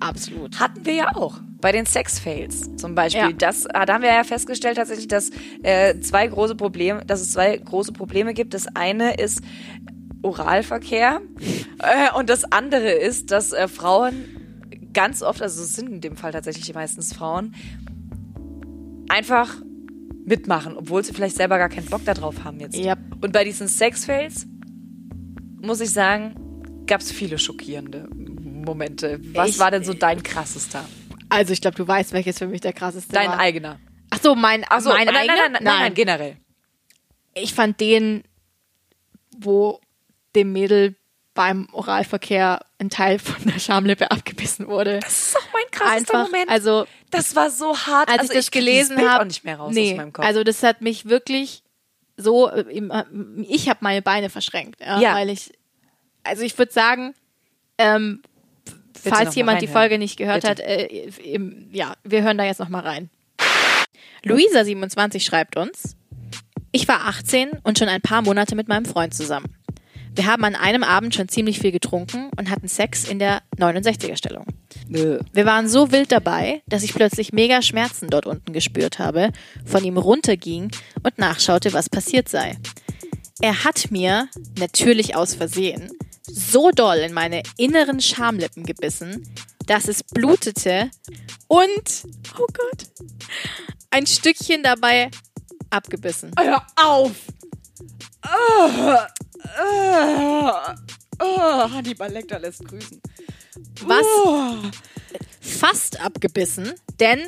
absolut. 0.00 0.60
Hatten 0.60 0.84
wir 0.84 0.94
ja 0.94 1.16
auch. 1.16 1.40
Bei 1.60 1.72
den 1.72 1.86
Sex-Fails 1.86 2.76
zum 2.76 2.94
Beispiel. 2.94 3.22
Ja. 3.22 3.32
Das, 3.32 3.66
ah, 3.66 3.86
da 3.86 3.94
haben 3.94 4.02
wir 4.02 4.12
ja 4.12 4.24
festgestellt 4.24 4.76
tatsächlich, 4.76 5.08
dass 5.08 5.30
äh, 5.62 5.98
zwei 6.00 6.26
große 6.26 6.56
Probleme, 6.56 7.02
dass 7.06 7.20
es 7.22 7.32
zwei 7.32 7.56
große 7.56 7.92
Probleme 7.92 8.34
gibt. 8.34 8.52
Das 8.52 8.66
eine 8.74 9.14
ist 9.16 9.40
Oralverkehr 10.22 11.20
äh, 11.78 12.18
und 12.18 12.28
das 12.28 12.50
andere 12.52 12.90
ist, 12.90 13.30
dass 13.30 13.52
äh, 13.52 13.68
Frauen 13.68 14.24
ganz 14.92 15.22
oft, 15.22 15.40
also 15.42 15.62
es 15.62 15.74
sind 15.74 15.88
in 15.88 16.00
dem 16.00 16.16
Fall 16.16 16.32
tatsächlich 16.32 16.74
meistens 16.74 17.14
Frauen, 17.14 17.54
einfach 19.08 19.56
mitmachen, 20.24 20.76
obwohl 20.76 21.04
sie 21.04 21.12
vielleicht 21.12 21.36
selber 21.36 21.58
gar 21.58 21.68
keinen 21.68 21.86
Bock 21.86 22.04
darauf 22.04 22.44
haben 22.44 22.60
jetzt. 22.60 22.76
Yep. 22.76 22.98
Und 23.22 23.32
bei 23.32 23.44
diesen 23.44 23.68
Sex-Fails 23.68 24.46
muss 25.66 25.80
ich 25.80 25.90
sagen, 25.90 26.34
gab 26.86 27.00
es 27.00 27.10
viele 27.12 27.38
schockierende 27.38 28.08
Momente. 28.14 29.18
Was 29.34 29.50
Ich- 29.50 29.58
war 29.58 29.70
denn 29.70 29.84
so 29.84 29.92
dein 29.94 30.22
krassester? 30.22 30.84
Also 31.28 31.52
ich 31.52 31.60
glaube, 31.60 31.76
du 31.76 31.86
weißt, 31.86 32.12
welches 32.12 32.38
für 32.38 32.46
mich 32.46 32.60
der 32.60 32.72
krasseste 32.72 33.12
Dein 33.12 33.28
war. 33.28 33.38
eigener. 33.38 33.80
Ach 34.10 34.18
so, 34.22 34.34
mein, 34.34 34.64
Ach 34.68 34.80
so, 34.80 34.90
mein 34.90 35.06
nein, 35.06 35.16
eigener? 35.16 35.34
nein, 35.36 35.52
nein, 35.52 35.62
nein, 35.64 35.78
nein, 35.80 35.94
generell. 35.94 36.36
Ich 37.34 37.54
fand 37.54 37.80
den, 37.80 38.22
wo 39.36 39.80
dem 40.36 40.52
Mädel 40.52 40.94
beim 41.34 41.68
Oralverkehr 41.72 42.60
ein 42.78 42.90
Teil 42.90 43.18
von 43.18 43.42
der 43.44 43.58
Schamlippe 43.58 44.10
abgebissen 44.12 44.68
wurde. 44.68 45.00
Das 45.00 45.28
ist 45.30 45.36
auch 45.36 45.52
mein 45.52 45.64
krassester 45.72 46.14
Einfach, 46.18 46.26
Moment. 46.30 46.48
also 46.50 46.86
das 47.10 47.34
war 47.34 47.50
so 47.50 47.76
hart. 47.76 48.08
als 48.08 48.20
also 48.20 48.32
ich 48.34 48.38
das 48.38 48.50
krieg 48.52 48.64
dieses 48.66 48.88
gelesen 48.90 49.08
habe, 49.10 49.22
auch 49.22 49.26
nicht 49.26 49.44
mehr 49.44 49.56
raus 49.56 49.74
nee, 49.74 49.92
aus 49.92 49.96
meinem 49.96 50.12
Kopf. 50.12 50.24
also 50.24 50.44
das 50.44 50.62
hat 50.62 50.80
mich 50.80 51.06
wirklich 51.06 51.64
so, 52.16 52.50
äh, 52.50 52.60
äh, 52.78 53.04
ich 53.48 53.68
habe 53.68 53.78
meine 53.82 54.02
Beine 54.02 54.30
verschränkt, 54.30 54.80
ja, 54.80 55.00
Ja. 55.00 55.14
weil 55.14 55.30
ich, 55.30 55.52
also 56.22 56.42
ich 56.42 56.56
würde 56.56 56.72
sagen, 56.72 57.14
ähm, 57.78 58.22
falls 58.94 59.34
jemand 59.34 59.62
die. 59.62 59.66
Folge 59.66 59.98
nicht 59.98 60.16
gehört 60.16 60.42
Bitte. 60.42 60.48
hat, 60.50 60.60
äh, 60.60 60.86
im, 61.24 61.68
ja, 61.72 61.94
wir 62.04 62.22
hören 62.22 62.38
da 62.38 62.44
jetzt 62.44 62.60
noch 62.60 62.68
mal 62.68 62.80
rein. 62.82 63.10
Luisa27 64.24 65.20
schreibt 65.20 65.56
uns, 65.56 65.96
ich 66.72 66.88
war 66.88 67.06
18 67.06 67.50
und 67.62 67.78
schon 67.78 67.88
ein 67.88 68.00
paar 68.00 68.22
Monate 68.22 68.54
mit 68.56 68.68
meinem 68.68 68.84
Freund 68.84 69.14
zusammen. 69.14 69.54
Wir 70.14 70.26
haben 70.26 70.44
an 70.44 70.54
einem 70.54 70.84
Abend 70.84 71.14
schon 71.14 71.28
ziemlich 71.28 71.58
viel 71.58 71.72
getrunken 71.72 72.30
und 72.38 72.48
hatten 72.48 72.68
Sex 72.68 73.04
in 73.04 73.18
der 73.18 73.42
69er-Stellung. 73.58 74.46
Wir 74.88 75.46
waren 75.46 75.68
so 75.68 75.90
wild 75.90 76.12
dabei, 76.12 76.62
dass 76.66 76.84
ich 76.84 76.94
plötzlich 76.94 77.32
mega 77.32 77.62
Schmerzen 77.62 78.08
dort 78.08 78.26
unten 78.26 78.52
gespürt 78.52 79.00
habe, 79.00 79.32
von 79.64 79.82
ihm 79.82 79.98
runterging 79.98 80.70
und 81.02 81.18
nachschaute, 81.18 81.72
was 81.72 81.90
passiert 81.90 82.28
sei. 82.28 82.56
Er 83.40 83.64
hat 83.64 83.90
mir, 83.90 84.28
natürlich 84.58 85.16
aus 85.16 85.34
Versehen, 85.34 85.90
so 86.22 86.70
doll 86.70 86.98
in 86.98 87.12
meine 87.12 87.42
inneren 87.56 88.00
Schamlippen 88.00 88.64
gebissen, 88.64 89.28
dass 89.66 89.88
es 89.88 90.04
blutete 90.04 90.90
und, 91.48 92.04
oh 92.38 92.46
Gott, 92.46 92.86
ein 93.90 94.06
Stückchen 94.06 94.62
dabei 94.62 95.10
abgebissen. 95.70 96.30
Hör 96.38 96.64
auf! 96.76 97.12
Oh, 99.58 100.50
oh, 101.20 101.24
oh, 101.24 101.70
Hannibal 101.70 102.10
Lecter 102.10 102.38
lässt 102.38 102.64
grüßen. 102.66 103.00
Was 103.82 104.02
Oh. 104.24 104.54
fast 105.40 106.00
abgebissen, 106.00 106.72
denn 107.00 107.20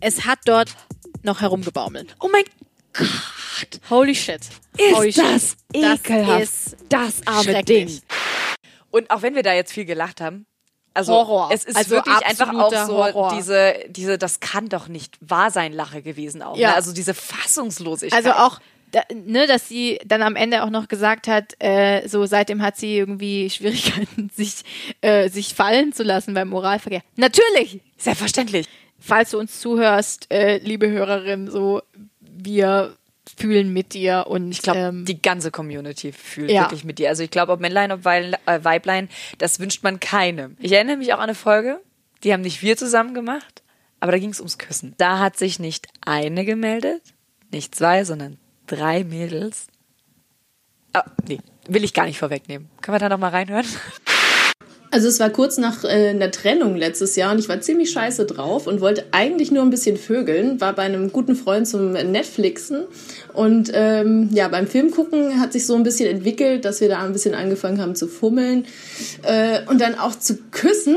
es 0.00 0.24
hat 0.26 0.40
dort 0.44 0.74
noch 1.22 1.40
herumgebaumelt. 1.40 2.16
Oh 2.20 2.28
mein 2.30 2.44
Gott! 2.92 3.80
Holy 3.90 4.14
shit. 4.14 4.40
Ist 4.76 4.96
Holy 4.96 5.12
das 5.12 5.50
shit. 5.50 5.56
ekelhaft. 5.74 6.42
ist 6.42 6.76
Das 6.88 7.26
arme 7.26 7.44
schrecklich. 7.44 7.86
Ding. 7.86 8.02
Und 8.90 9.10
auch 9.10 9.22
wenn 9.22 9.34
wir 9.34 9.42
da 9.42 9.52
jetzt 9.54 9.72
viel 9.72 9.84
gelacht 9.84 10.20
haben, 10.20 10.46
also 10.92 11.12
Horror. 11.12 11.48
es 11.52 11.64
ist 11.64 11.76
Also 11.76 11.90
wirklich 11.90 12.16
einfach 12.24 12.54
auch 12.54 12.70
so 12.86 12.96
Horror. 12.96 13.34
diese, 13.36 13.74
diese, 13.88 14.16
das 14.18 14.38
kann 14.40 14.68
doch 14.68 14.86
nicht 14.86 15.16
wahr 15.20 15.50
sein, 15.50 15.72
Lache 15.72 16.02
gewesen 16.02 16.42
auch. 16.42 16.56
Ja. 16.56 16.70
Ne? 16.70 16.74
Also 16.76 16.92
diese 16.92 17.14
Fassungslosigkeit. 17.14 18.16
Also 18.24 18.32
auch, 18.38 18.60
da, 18.94 19.02
ne, 19.12 19.46
dass 19.46 19.68
sie 19.68 19.98
dann 20.06 20.22
am 20.22 20.36
Ende 20.36 20.62
auch 20.62 20.70
noch 20.70 20.86
gesagt 20.86 21.26
hat, 21.26 21.54
äh, 21.58 22.06
so 22.06 22.26
seitdem 22.26 22.62
hat 22.62 22.76
sie 22.76 22.96
irgendwie 22.96 23.50
Schwierigkeiten, 23.50 24.30
sich, 24.34 24.62
äh, 25.00 25.28
sich 25.28 25.54
fallen 25.54 25.92
zu 25.92 26.04
lassen 26.04 26.32
beim 26.34 26.52
Oralverkehr. 26.52 27.02
Natürlich! 27.16 27.80
Selbstverständlich. 27.98 28.66
Falls 29.00 29.32
du 29.32 29.38
uns 29.38 29.60
zuhörst, 29.60 30.32
äh, 30.32 30.58
liebe 30.58 30.88
Hörerin, 30.88 31.50
so 31.50 31.82
wir 32.20 32.96
fühlen 33.36 33.72
mit 33.72 33.94
dir 33.94 34.26
und 34.28 34.52
Ich 34.52 34.62
glaube, 34.62 34.78
ähm, 34.78 35.04
die 35.04 35.20
ganze 35.20 35.50
Community 35.50 36.12
fühlt 36.12 36.50
Ja. 36.50 36.62
wirklich 36.62 36.84
mit 36.84 36.98
dir. 36.98 37.08
Also 37.08 37.22
ich 37.22 37.30
glaube, 37.30 37.52
ob 37.52 37.60
Männlein, 37.60 37.90
ob 37.90 38.06
äh, 38.06 38.32
Weiblein, 38.64 39.08
das 39.38 39.58
wünscht 39.58 39.82
man 39.82 39.98
keinem. 39.98 40.56
Ich 40.60 40.72
erinnere 40.72 40.98
mich 40.98 41.12
auch 41.12 41.18
an 41.18 41.24
eine 41.24 41.34
Folge, 41.34 41.80
die 42.22 42.32
haben 42.32 42.42
nicht 42.42 42.62
wir 42.62 42.76
zusammen 42.76 43.12
gemacht, 43.14 43.62
aber 43.98 44.12
da 44.12 44.18
ging 44.18 44.30
es 44.30 44.40
ums 44.40 44.58
Küssen. 44.58 44.94
Da 44.98 45.18
hat 45.18 45.36
sich 45.36 45.58
nicht 45.58 45.86
eine 46.04 46.44
gemeldet, 46.44 47.02
nicht 47.50 47.74
zwei, 47.74 48.04
sondern 48.04 48.38
drei 48.76 49.04
Mädels. 49.04 49.66
Ah, 50.92 51.04
nee, 51.28 51.40
will 51.68 51.84
ich 51.84 51.94
gar 51.94 52.06
nicht 52.06 52.18
vorwegnehmen. 52.18 52.68
Können 52.80 52.94
wir 52.94 53.00
da 53.00 53.08
noch 53.08 53.18
mal 53.18 53.30
reinhören? 53.30 53.66
Also 54.94 55.08
es 55.08 55.18
war 55.18 55.30
kurz 55.30 55.58
nach 55.58 55.82
äh, 55.82 56.10
einer 56.10 56.30
Trennung 56.30 56.76
letztes 56.76 57.16
Jahr 57.16 57.32
und 57.32 57.40
ich 57.40 57.48
war 57.48 57.60
ziemlich 57.60 57.90
scheiße 57.90 58.26
drauf 58.26 58.68
und 58.68 58.80
wollte 58.80 59.06
eigentlich 59.10 59.50
nur 59.50 59.64
ein 59.64 59.70
bisschen 59.70 59.96
vögeln, 59.96 60.60
war 60.60 60.72
bei 60.72 60.84
einem 60.84 61.10
guten 61.10 61.34
Freund 61.34 61.66
zum 61.66 61.94
Netflixen 61.94 62.84
und 63.32 63.72
ähm, 63.74 64.28
ja, 64.30 64.46
beim 64.46 64.68
Film 64.68 64.92
gucken 64.92 65.40
hat 65.40 65.52
sich 65.52 65.66
so 65.66 65.74
ein 65.74 65.82
bisschen 65.82 66.08
entwickelt, 66.08 66.64
dass 66.64 66.80
wir 66.80 66.88
da 66.88 67.02
ein 67.02 67.12
bisschen 67.12 67.34
angefangen 67.34 67.80
haben 67.80 67.96
zu 67.96 68.06
fummeln 68.06 68.66
äh, 69.22 69.62
und 69.68 69.80
dann 69.80 69.98
auch 69.98 70.16
zu 70.16 70.38
küssen, 70.52 70.96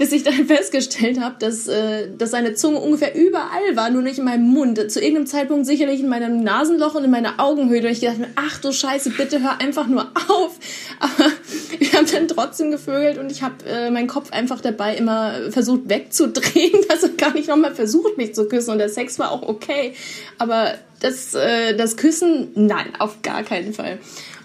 bis 0.00 0.12
ich 0.12 0.22
dann 0.22 0.46
festgestellt 0.46 1.20
habe, 1.20 1.36
dass, 1.38 1.68
äh, 1.68 2.08
dass 2.16 2.30
seine 2.30 2.54
Zunge 2.54 2.78
ungefähr 2.78 3.14
überall 3.14 3.76
war, 3.76 3.90
nur 3.90 4.00
nicht 4.00 4.18
in 4.18 4.24
meinem 4.24 4.48
Mund. 4.48 4.90
Zu 4.90 4.98
irgendeinem 4.98 5.26
Zeitpunkt 5.26 5.66
sicherlich 5.66 6.00
in 6.00 6.08
meinem 6.08 6.42
Nasenloch 6.42 6.94
und 6.94 7.04
in 7.04 7.10
meiner 7.10 7.34
Augenhöhle. 7.38 7.88
Und 7.88 7.92
ich 7.92 8.00
dachte 8.00 8.20
mir, 8.20 8.30
ach 8.34 8.58
du 8.62 8.72
Scheiße, 8.72 9.10
bitte 9.10 9.42
hör 9.42 9.60
einfach 9.60 9.86
nur 9.86 10.04
auf. 10.28 10.58
Aber 11.00 11.30
wir 11.78 11.92
haben 11.92 12.06
dann 12.10 12.28
trotzdem 12.28 12.70
gevögelt 12.70 13.18
und 13.18 13.30
ich 13.30 13.42
habe 13.42 13.56
äh, 13.68 13.90
meinen 13.90 14.08
Kopf 14.08 14.32
einfach 14.32 14.62
dabei 14.62 14.96
immer 14.96 15.34
versucht 15.50 15.82
wegzudrehen. 15.90 16.80
Also 16.88 17.08
gar 17.16 17.34
nicht 17.34 17.48
nochmal 17.48 17.74
versucht, 17.74 18.16
mich 18.16 18.34
zu 18.34 18.48
küssen. 18.48 18.70
Und 18.70 18.78
der 18.78 18.88
Sex 18.88 19.18
war 19.18 19.30
auch 19.30 19.42
okay. 19.42 19.92
Aber 20.38 20.72
das, 21.00 21.34
äh, 21.34 21.76
das 21.76 21.98
Küssen, 21.98 22.48
nein, 22.54 22.86
auf 22.98 23.20
gar 23.20 23.42
keinen 23.42 23.74
Fall. 23.74 23.98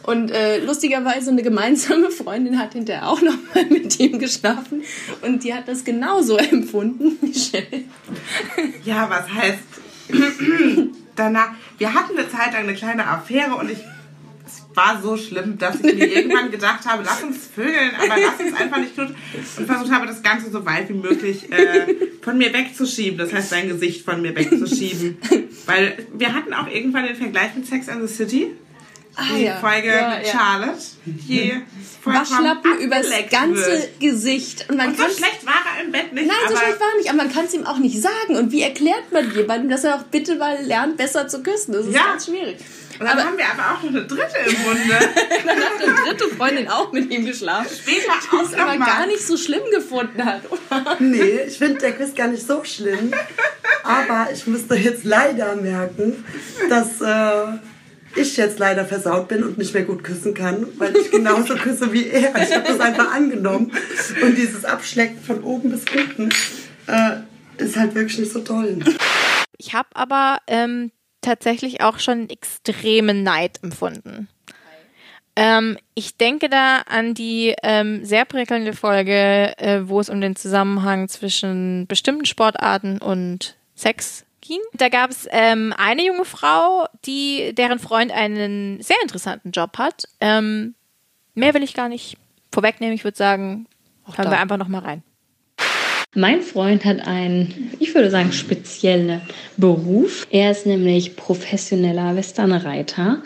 Und 0.06 0.30
äh, 0.30 0.60
lustigerweise 0.64 1.32
eine 1.32 1.42
gemeinsame 1.42 2.12
Freundin 2.12 2.60
hat 2.60 2.74
hinterher 2.74 3.10
auch 3.10 3.22
noch 3.22 3.38
mal 3.54 3.66
mit 3.66 4.00
ihm 4.00 4.20
geschlafen 4.20 4.84
und 5.24 5.44
die 5.44 5.54
hat 5.54 5.68
das 5.68 5.84
genauso 5.84 6.38
empfunden, 6.52 7.18
Michelle. 7.22 7.86
Ja, 8.84 9.10
was 9.10 9.28
heißt 9.34 9.64
danach? 11.16 11.50
Wir 11.80 11.94
hatten 11.94 12.18
eine 12.18 12.30
Zeit 12.30 12.54
lang 12.54 12.64
eine 12.64 12.76
kleine 12.76 13.08
Affäre 13.08 13.56
und 13.56 13.72
ich 13.72 13.80
es 14.46 14.64
war 14.76 15.02
so 15.02 15.18
schlimm, 15.18 15.58
dass 15.58 15.78
ich 15.78 15.96
mir 15.96 16.06
irgendwann 16.06 16.52
gedacht 16.52 16.86
habe, 16.86 17.02
lass 17.04 17.24
uns 17.24 17.48
vögeln, 17.48 17.92
aber 17.96 18.22
lass 18.22 18.40
uns 18.40 18.60
einfach 18.60 18.78
nicht 18.78 18.96
tun. 18.96 19.16
Und 19.58 19.66
versucht 19.66 19.92
habe, 19.92 20.06
das 20.06 20.22
Ganze 20.22 20.52
so 20.52 20.66
weit 20.66 20.90
wie 20.90 20.94
möglich 20.94 21.52
äh, 21.52 21.96
von 22.22 22.38
mir 22.38 22.54
wegzuschieben. 22.54 23.18
Das 23.18 23.34
heißt, 23.34 23.50
sein 23.50 23.70
Gesicht 23.70 24.06
von 24.06 24.22
mir 24.22 24.36
wegzuschieben. 24.36 25.18
Weil 25.66 25.98
wir 26.14 26.36
hatten 26.36 26.54
auch 26.54 26.68
irgendwann 26.68 27.06
den 27.06 27.16
Vergleich 27.16 27.56
mit 27.56 27.66
Sex 27.66 27.90
and 27.90 28.08
the 28.08 28.14
City. 28.14 28.52
Ah, 29.18 29.24
die 29.38 29.44
ja. 29.46 29.56
Folge 29.58 29.88
Ja, 29.88 30.10
mit 30.18 30.28
ja. 30.28 30.32
Charlotte, 30.34 30.82
die 31.06 31.62
vollkommen 32.02 32.30
Waschlappen 32.30 32.80
übers 32.80 33.08
ganze 33.32 33.66
wird. 33.66 34.00
Gesicht. 34.00 34.66
Und 34.70 34.78
man 34.78 34.90
Und 34.90 34.98
so 34.98 35.04
kann's- 35.04 35.18
schlecht 35.18 35.46
war 35.46 35.54
er 35.78 35.86
im 35.86 35.92
Bett 35.92 36.12
nicht. 36.14 36.28
Nein, 36.28 36.36
so 36.50 36.56
schlecht 36.58 36.80
war 36.80 36.88
er 36.92 36.98
nicht, 36.98 37.10
aber 37.10 37.18
man 37.18 37.32
kann 37.34 37.46
es 37.46 37.54
ihm 37.54 37.66
auch 37.66 37.78
nicht 37.78 38.02
sagen. 38.02 38.36
Und 38.36 38.52
wie 38.52 38.62
erklärt 38.62 39.12
man 39.12 39.34
jemandem, 39.34 39.70
dass 39.70 39.84
er 39.86 39.96
auch 39.96 40.04
bitte 40.04 40.36
mal 40.36 40.58
lernt, 40.64 40.98
besser 40.98 41.28
zu 41.28 41.42
küssen? 41.44 41.72
Das 41.74 41.86
ist 41.86 41.94
Ja. 41.96 42.06
ganz 42.08 42.26
schwierig. 42.26 42.58
Und 42.98 43.02
dann 43.06 43.10
Aber 43.18 43.24
haben 43.28 43.38
wir 43.38 43.46
aber 43.46 43.78
auch 43.78 43.84
noch 43.84 43.90
eine 43.90 44.06
dritte 44.06 44.38
im 44.48 44.56
Bunde. 44.64 45.00
dann 45.46 45.58
hat 45.58 45.84
eine 45.84 45.96
dritte 46.08 46.28
Freundin 46.36 46.68
auch 46.70 46.92
mit 46.94 47.12
ihm 47.12 47.26
geschlafen. 47.26 47.68
Später 47.76 48.14
Die 48.24 48.38
auch 48.38 48.44
es 48.44 48.54
aber 48.54 48.72
nochmal. 48.74 48.88
gar 48.88 49.08
nicht 49.08 49.26
so 49.26 49.36
schlimm 49.36 49.64
gefunden 49.72 50.24
hat, 50.24 50.42
oder? 50.50 50.96
Nee, 51.00 51.40
ich 51.48 51.58
finde 51.58 51.80
der 51.82 51.92
Quiz 51.94 52.16
gar 52.16 52.28
nicht 52.28 52.46
so 52.48 52.64
schlimm. 52.64 53.14
Aber 53.84 54.30
ich 54.34 54.48
müsste 54.48 54.76
jetzt 54.76 55.04
leider 55.04 55.56
merken, 55.58 56.24
dass 56.70 57.02
äh, 57.02 57.58
ich 58.16 58.38
jetzt 58.38 58.60
leider 58.60 58.86
versaut 58.86 59.28
bin 59.28 59.44
und 59.44 59.58
nicht 59.58 59.74
mehr 59.74 59.84
gut 59.84 60.04
küssen 60.04 60.34
kann, 60.34 60.68
weil 60.78 60.96
ich 60.96 61.12
genauso 61.12 61.56
küsse 61.56 61.94
wie 61.94 62.08
er. 62.08 62.36
Ich 62.42 62.54
habe 62.54 62.68
das 62.68 62.80
einfach 62.80 63.14
angenommen. 63.14 63.72
Und 64.22 64.38
dieses 64.38 64.66
Abschlecken 64.66 65.20
von 65.20 65.44
oben 65.44 65.72
bis 65.72 65.84
unten 65.94 66.30
äh, 66.88 67.64
ist 67.64 67.78
halt 67.78 67.96
wirklich 67.96 68.20
nicht 68.20 68.32
so 68.32 68.40
toll. 68.40 68.80
Ich 69.58 69.74
habe 69.74 69.90
aber 69.94 70.40
ähm, 70.48 70.92
tatsächlich 71.22 71.82
auch 71.82 72.00
schon 72.00 72.30
extremen 72.30 73.24
Neid 73.24 73.60
empfunden. 73.64 74.28
Ähm, 75.36 75.78
ich 75.96 76.18
denke 76.18 76.50
da 76.50 76.82
an 76.88 77.14
die 77.14 77.56
ähm, 77.62 78.06
sehr 78.06 78.24
prickelnde 78.26 78.74
Folge, 78.74 79.58
äh, 79.58 79.82
wo 79.84 80.00
es 80.00 80.10
um 80.10 80.22
den 80.22 80.36
Zusammenhang 80.36 81.10
zwischen 81.10 81.88
bestimmten 81.88 82.26
Sportarten 82.26 83.00
und 83.00 83.58
Sex 83.76 84.25
ging. 84.48 84.60
Da 84.74 84.90
gab 84.90 85.10
es 85.10 85.28
ähm, 85.32 85.74
eine 85.78 86.06
junge 86.06 86.26
Frau, 86.26 86.88
die 87.06 87.54
deren 87.54 87.80
Freund 87.80 88.12
einen 88.12 88.82
sehr 88.82 88.98
interessanten 89.02 89.52
Job 89.52 89.78
hat. 89.78 90.04
Ähm, 90.20 90.76
mehr 91.34 91.54
will 91.54 91.64
ich 91.64 91.74
gar 91.74 91.90
nicht 91.90 92.18
vorwegnehmen. 92.52 92.96
Ich 92.96 93.04
würde 93.04 93.18
sagen, 93.18 93.68
hören 94.06 94.26
da. 94.26 94.32
wir 94.32 94.40
einfach 94.40 94.58
noch 94.58 94.68
mal 94.68 94.80
rein. 94.80 95.04
Mein 96.18 96.42
Freund 96.42 96.86
hat 96.86 97.06
einen, 97.06 97.74
ich 97.80 97.94
würde 97.94 98.10
sagen, 98.10 98.32
speziellen 98.32 99.20
Beruf. 99.58 100.26
Er 100.30 100.52
ist 100.52 100.66
nämlich 100.66 101.18
professioneller 101.18 102.16
Westernreiter 102.16 103.22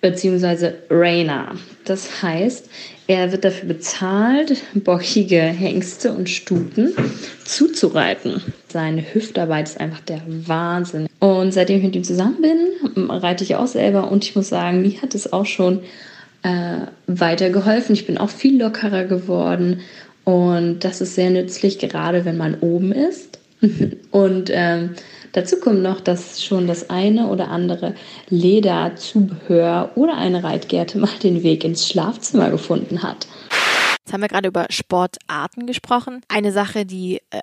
beziehungsweise 0.00 0.74
Rainer. 0.90 1.56
Das 1.84 2.22
heißt, 2.22 2.68
er 3.06 3.32
wird 3.32 3.44
dafür 3.44 3.68
bezahlt, 3.68 4.62
bockige 4.74 5.40
Hengste 5.40 6.12
und 6.12 6.28
Stuten 6.28 6.92
zuzureiten. 7.44 8.42
Seine 8.68 9.02
Hüftarbeit 9.02 9.68
ist 9.68 9.80
einfach 9.80 10.00
der 10.00 10.20
Wahnsinn. 10.26 11.08
Und 11.18 11.52
seitdem 11.52 11.78
ich 11.78 11.84
mit 11.84 11.96
ihm 11.96 12.04
zusammen 12.04 12.42
bin, 12.42 13.10
reite 13.10 13.44
ich 13.44 13.56
auch 13.56 13.66
selber 13.66 14.10
und 14.10 14.24
ich 14.24 14.36
muss 14.36 14.48
sagen, 14.48 14.82
mir 14.82 15.00
hat 15.00 15.14
es 15.14 15.32
auch 15.32 15.46
schon 15.46 15.80
äh, 16.42 16.80
weitergeholfen. 17.06 17.94
Ich 17.94 18.06
bin 18.06 18.18
auch 18.18 18.30
viel 18.30 18.60
lockerer 18.60 19.04
geworden 19.04 19.80
und 20.24 20.84
das 20.84 21.00
ist 21.00 21.14
sehr 21.14 21.30
nützlich, 21.30 21.78
gerade 21.78 22.24
wenn 22.26 22.36
man 22.36 22.56
oben 22.60 22.92
ist. 22.92 23.38
und 24.10 24.50
ähm, 24.52 24.90
dazu 25.32 25.60
kommt 25.60 25.82
noch, 25.82 26.00
dass 26.00 26.42
schon 26.42 26.66
das 26.66 26.90
eine 26.90 27.28
oder 27.28 27.48
andere 27.48 27.94
Lederzubehör 28.28 29.92
oder 29.94 30.16
eine 30.16 30.42
Reitgerte 30.42 30.98
mal 30.98 31.10
den 31.22 31.42
Weg 31.42 31.64
ins 31.64 31.86
Schlafzimmer 31.88 32.50
gefunden 32.50 33.02
hat. 33.02 33.26
Jetzt 34.04 34.12
haben 34.12 34.22
wir 34.22 34.28
gerade 34.28 34.48
über 34.48 34.66
Sportarten 34.70 35.66
gesprochen. 35.66 36.22
Eine 36.28 36.52
Sache, 36.52 36.86
die 36.86 37.20
äh, 37.30 37.42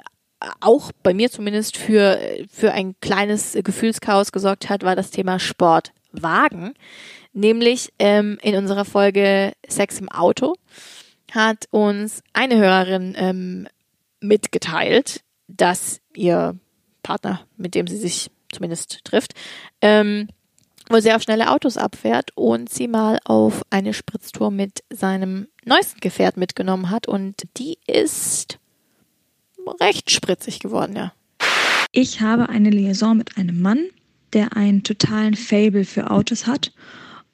auch 0.62 0.92
bei 1.04 1.14
mir 1.14 1.30
zumindest 1.30 1.78
für, 1.78 2.20
für 2.50 2.72
ein 2.72 2.96
kleines 3.02 3.58
Gefühlschaos 3.64 4.32
gesorgt 4.32 4.70
hat, 4.70 4.84
war 4.84 4.96
das 4.96 5.12
Thema 5.12 5.40
Sportwagen. 5.40 6.74
Nämlich 7.34 7.94
ähm, 8.00 8.38
in 8.42 8.56
unserer 8.56 8.86
Folge 8.86 9.54
Sex 9.68 10.00
im 10.00 10.10
Auto 10.10 10.56
hat 11.32 11.66
uns 11.72 12.24
eine 12.34 12.58
Hörerin 12.58 13.14
ähm, 13.18 13.68
mitgeteilt, 14.22 15.22
dass 15.48 16.00
ihr 16.16 16.58
Partner, 17.06 17.42
mit 17.56 17.76
dem 17.76 17.86
sie 17.86 17.98
sich 17.98 18.32
zumindest 18.52 19.06
trifft, 19.06 19.36
ähm, 19.82 20.28
wohl 20.90 21.02
sehr 21.02 21.16
auf 21.16 21.22
schnelle 21.22 21.52
Autos 21.52 21.78
abfährt 21.78 22.32
und 22.36 22.70
sie 22.70 22.88
mal 22.88 23.20
auf 23.26 23.62
eine 23.70 23.94
Spritztour 23.94 24.50
mit 24.50 24.84
seinem 24.92 25.48
neuesten 25.66 26.00
Gefährt 26.00 26.36
mitgenommen 26.36 26.90
hat 26.90 27.08
und 27.08 27.44
die 27.58 27.78
ist 27.86 28.58
recht 29.80 30.10
spritzig 30.10 30.60
geworden, 30.60 30.96
ja. 30.96 31.14
Ich 31.92 32.22
habe 32.22 32.50
eine 32.50 32.72
Liaison 32.72 33.16
mit 33.16 33.38
einem 33.38 33.62
Mann, 33.62 33.86
der 34.34 34.58
einen 34.58 34.84
totalen 34.84 35.36
Fable 35.36 35.86
für 35.86 36.12
Autos 36.12 36.46
hat. 36.46 36.74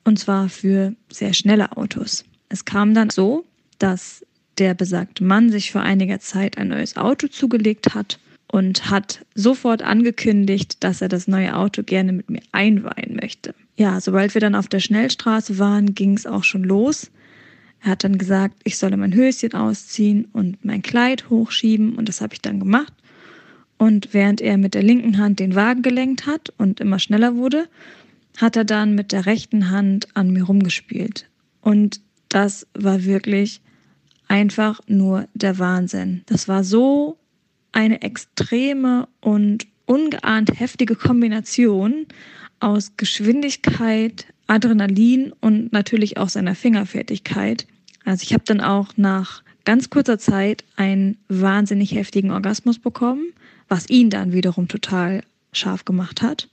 Und 0.03 0.19
zwar 0.19 0.49
für 0.49 0.95
sehr 1.11 1.33
schnelle 1.33 1.77
Autos. 1.77 2.25
Es 2.49 2.65
kam 2.65 2.93
dann 2.93 3.09
so, 3.09 3.45
dass 3.79 4.25
der 4.57 4.73
besagte 4.73 5.23
Mann 5.23 5.49
sich 5.49 5.71
vor 5.71 5.81
einiger 5.81 6.19
Zeit 6.19 6.57
ein 6.57 6.67
neues 6.67 6.95
Auto 6.97 7.27
zugelegt 7.27 7.95
hat 7.95 8.19
und 8.51 8.91
hat 8.91 9.25
sofort 9.33 9.81
angekündigt, 9.81 10.83
dass 10.83 11.01
er 11.01 11.07
das 11.07 11.27
neue 11.27 11.55
Auto 11.55 11.83
gerne 11.83 12.11
mit 12.11 12.29
mir 12.29 12.41
einweihen 12.51 13.15
möchte. 13.19 13.55
Ja, 13.77 14.01
sobald 14.01 14.33
wir 14.33 14.41
dann 14.41 14.55
auf 14.55 14.67
der 14.67 14.81
Schnellstraße 14.81 15.57
waren, 15.57 15.95
ging 15.95 16.17
es 16.17 16.27
auch 16.27 16.43
schon 16.43 16.65
los. 16.65 17.11
Er 17.81 17.91
hat 17.91 18.03
dann 18.03 18.17
gesagt, 18.17 18.55
ich 18.65 18.77
solle 18.77 18.97
mein 18.97 19.15
Höschen 19.15 19.53
ausziehen 19.53 20.25
und 20.33 20.65
mein 20.65 20.81
Kleid 20.81 21.29
hochschieben 21.29 21.95
und 21.95 22.09
das 22.09 22.19
habe 22.19 22.33
ich 22.33 22.41
dann 22.41 22.59
gemacht. 22.59 22.93
Und 23.77 24.13
während 24.13 24.41
er 24.41 24.57
mit 24.57 24.73
der 24.73 24.83
linken 24.83 25.17
Hand 25.17 25.39
den 25.39 25.55
Wagen 25.55 25.81
gelenkt 25.81 26.27
hat 26.27 26.53
und 26.57 26.81
immer 26.81 26.99
schneller 26.99 27.37
wurde, 27.37 27.69
hat 28.37 28.57
er 28.57 28.65
dann 28.65 28.95
mit 28.95 29.13
der 29.13 29.25
rechten 29.25 29.69
Hand 29.69 30.09
an 30.13 30.29
mir 30.29 30.43
rumgespielt. 30.43 31.29
Und 31.61 32.01
das 32.27 32.67
war 32.73 33.05
wirklich 33.05 33.61
einfach 34.27 34.81
nur 34.87 35.27
der 35.33 35.57
Wahnsinn. 35.57 36.23
Das 36.25 36.49
war 36.49 36.65
so 36.65 37.17
eine 37.71 38.01
extreme 38.01 39.07
und 39.19 39.67
ungeahnt 39.85 40.59
heftige 40.59 40.95
Kombination 40.95 42.05
aus 42.59 42.93
Geschwindigkeit, 42.97 44.25
Adrenalin 44.47 45.33
und 45.41 45.73
natürlich 45.73 46.17
auch 46.17 46.29
seiner 46.29 46.55
Fingerfertigkeit. 46.55 47.65
Also 48.05 48.23
ich 48.23 48.33
habe 48.33 48.43
dann 48.45 48.61
auch 48.61 48.89
nach 48.97 49.43
ganz 49.65 49.89
kurzer 49.89 50.17
Zeit 50.17 50.63
einen 50.75 51.17
wahnsinnig 51.27 51.93
heftigen 51.93 52.31
Orgasmus 52.31 52.79
bekommen, 52.79 53.25
was 53.67 53.89
ihn 53.89 54.09
dann 54.09 54.33
wiederum 54.33 54.67
total 54.67 55.23
scharf 55.53 55.85
gemacht 55.85 56.21
hat. 56.21 56.49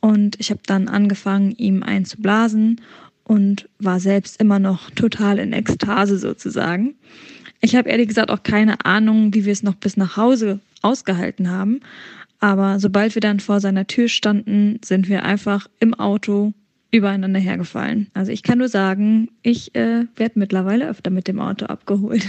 Und 0.00 0.38
ich 0.40 0.50
habe 0.50 0.60
dann 0.66 0.88
angefangen, 0.88 1.52
ihm 1.52 1.82
einzublasen 1.82 2.80
und 3.24 3.68
war 3.78 4.00
selbst 4.00 4.40
immer 4.40 4.58
noch 4.58 4.90
total 4.90 5.38
in 5.38 5.52
Ekstase 5.52 6.18
sozusagen. 6.18 6.96
Ich 7.64 7.76
habe 7.76 7.88
ehrlich 7.88 8.08
gesagt 8.08 8.30
auch 8.30 8.42
keine 8.42 8.84
Ahnung, 8.84 9.32
wie 9.34 9.44
wir 9.44 9.52
es 9.52 9.62
noch 9.62 9.76
bis 9.76 9.96
nach 9.96 10.16
Hause 10.16 10.58
ausgehalten 10.82 11.48
haben. 11.48 11.80
Aber 12.40 12.80
sobald 12.80 13.14
wir 13.14 13.20
dann 13.22 13.38
vor 13.38 13.60
seiner 13.60 13.86
Tür 13.86 14.08
standen, 14.08 14.80
sind 14.84 15.08
wir 15.08 15.22
einfach 15.22 15.68
im 15.78 15.94
Auto 15.94 16.52
übereinander 16.90 17.38
hergefallen. 17.38 18.10
Also 18.14 18.32
ich 18.32 18.42
kann 18.42 18.58
nur 18.58 18.68
sagen, 18.68 19.30
ich 19.42 19.76
äh, 19.76 20.06
werde 20.16 20.38
mittlerweile 20.40 20.88
öfter 20.88 21.10
mit 21.10 21.28
dem 21.28 21.40
Auto 21.40 21.66
abgeholt. 21.66 22.26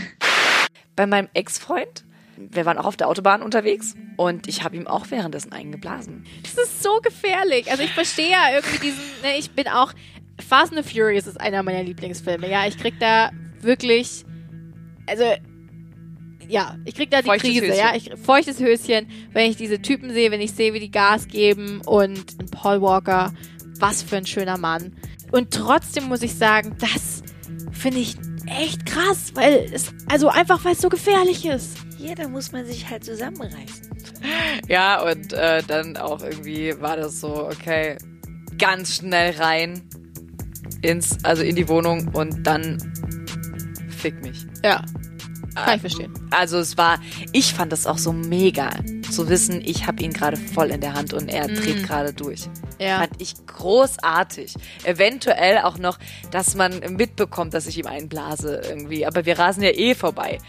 Bei 0.96 1.08
meinem 1.08 1.30
Ex-Freund, 1.34 2.06
wir 2.38 2.67
waren 2.67 2.78
auch 2.78 2.86
auf 2.86 2.96
der 2.96 3.08
Autobahn 3.08 3.41
unterwegs 3.41 3.96
und 4.17 4.48
ich 4.48 4.63
habe 4.63 4.76
ihm 4.76 4.86
auch 4.86 5.10
währenddessen 5.10 5.52
eingeblasen. 5.52 6.26
Das 6.43 6.54
ist 6.54 6.84
so 6.84 7.00
gefährlich. 7.02 7.72
Also 7.72 7.82
ich 7.82 7.91
verstehe 7.91 8.30
ja 8.30 8.54
irgendwie 8.54 8.78
diesen, 8.78 9.04
ne, 9.24 9.39
ich 9.39 9.50
bin 9.50 9.67
auch, 9.67 9.93
Fast 10.39 10.76
and 10.76 10.86
the 10.86 10.93
Furious 10.93 11.26
ist 11.26 11.41
einer 11.41 11.63
meiner 11.63 11.82
Lieblingsfilme. 11.82 12.50
Ja, 12.50 12.67
ich 12.67 12.78
krieg 12.78 12.93
da 13.00 13.32
wirklich, 13.62 14.26
also, 15.08 15.24
ja, 16.48 16.78
ich 16.86 16.96
krieg 16.96 17.10
da 17.10 17.22
die 17.22 17.28
Feuchtes 17.28 17.50
Krise, 17.50 17.68
Höschen. 17.68 17.78
ja. 17.78 17.96
Ich, 17.96 18.12
feuchtes 18.24 18.60
Höschen, 18.60 19.08
wenn 19.32 19.50
ich 19.50 19.58
diese 19.58 19.82
Typen 19.82 20.12
sehe, 20.12 20.32
wenn 20.32 20.42
ich 20.42 20.52
sehe, 20.52 20.74
wie 20.74 20.80
die 20.80 20.92
Gas 20.92 21.28
geben 21.28 21.82
und 21.86 22.52
Paul 22.52 22.82
Walker, 22.82 23.34
was 23.80 24.04
für 24.04 24.18
ein 24.18 24.26
schöner 24.26 24.58
Mann. 24.58 24.94
Und 25.32 25.52
trotzdem 25.52 26.06
muss 26.06 26.22
ich 26.22 26.36
sagen, 26.36 26.76
das 26.80 27.24
finde 27.72 28.00
ich 28.00 28.16
echt 28.46 28.86
krass, 28.86 29.32
weil 29.36 29.70
es, 29.74 29.94
also 30.10 30.28
einfach, 30.28 30.63
weil 30.66 30.74
es 30.74 30.82
so 30.82 30.89
gefährlich 30.89 31.46
ist. 31.46 31.78
Ja, 31.98 32.13
da 32.13 32.28
muss 32.28 32.52
man 32.52 32.66
sich 32.66 32.89
halt 32.89 33.04
zusammenreißen. 33.06 33.89
Ja, 34.68 35.02
und 35.02 35.34
äh, 35.34 35.63
dann 35.66 35.98
auch 35.98 36.22
irgendwie 36.22 36.74
war 36.80 36.98
das 36.98 37.22
so, 37.22 37.48
okay, 37.48 37.98
ganz 38.58 38.96
schnell 38.96 39.36
rein. 39.38 39.82
ins, 40.82 41.18
also 41.24 41.42
in 41.44 41.56
die 41.56 41.68
Wohnung 41.68 42.10
und 42.13 42.44
dann 42.44 42.78
fick 43.89 44.22
mich. 44.22 44.46
Ja. 44.63 44.84
Kann 45.56 45.76
ich 45.76 45.82
verstehen. 45.82 46.12
Also 46.32 46.58
es 46.58 46.78
war, 46.80 46.97
ich 47.32 47.54
fand 47.54 47.71
das 47.71 47.86
auch 47.86 47.99
so 47.99 48.12
mega 48.12 48.71
zu 49.12 49.30
wissen, 49.30 49.62
ich 49.63 49.86
habe 49.86 50.02
ihn 50.02 50.12
gerade 50.12 50.36
voll 50.36 50.71
in 50.71 50.82
der 50.82 50.93
Hand 50.93 51.13
und 51.13 51.28
er 51.30 51.47
dreht 51.47 51.86
gerade 51.86 52.12
durch. 52.12 52.49
Ja. 52.80 52.97
Fand 52.97 53.12
ich 53.21 53.36
großartig. 53.45 54.56
Eventuell 54.84 55.60
auch 55.60 55.78
noch, 55.78 55.99
dass 56.32 56.56
man 56.56 56.80
mitbekommt, 56.95 57.54
dass 57.54 57.67
ich 57.67 57.78
ihm 57.78 57.86
einen 57.86 58.10
blase 58.10 58.62
irgendwie. 58.67 59.06
Aber 59.06 59.26
wir 59.28 59.38
rasen 59.38 59.62
ja 59.62 59.69
eh 59.69 59.93
vorbei. 59.93 60.39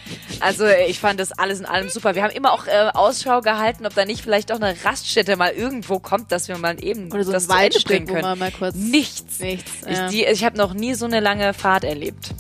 Also 0.41 0.65
ich 0.89 0.99
fand 1.01 1.21
das 1.21 1.33
alles 1.33 1.61
in 1.61 1.67
allem 1.67 1.91
super. 1.91 2.15
Wir 2.15 2.23
haben 2.23 2.33
immer 2.35 2.53
auch 2.53 2.67
äh, 2.67 2.89
Ausschau 2.95 3.43
gehalten, 3.43 3.85
ob 3.85 3.95
da 3.95 4.07
nicht 4.07 4.23
vielleicht 4.23 4.53
auch 4.53 4.61
eine 4.61 4.75
Raststätte 4.85 5.37
mal 5.37 5.51
irgendwo 5.53 5.99
kommt, 5.99 6.33
dass 6.33 6.49
wir 6.49 6.57
mal 6.57 6.83
eben 6.83 7.13
Oder 7.13 7.25
so 7.25 7.33
das 7.33 7.51
Waldstück, 7.51 8.09
wo 8.09 8.13
können. 8.15 8.23
man 8.23 8.39
mal 8.39 8.53
kurz... 8.53 8.75
Nichts. 8.75 9.39
Nichts. 9.39 9.71
Ich, 9.87 9.97
ja. 9.99 10.09
die- 10.09 10.25
ich 10.25 10.45
habe 10.45 10.57
noch 10.57 10.73
nie 10.73 10.95
so 10.95 11.05
eine 11.05 11.21
lange 11.21 11.53
Fahrt 11.53 11.85
erlebt. 11.85 12.31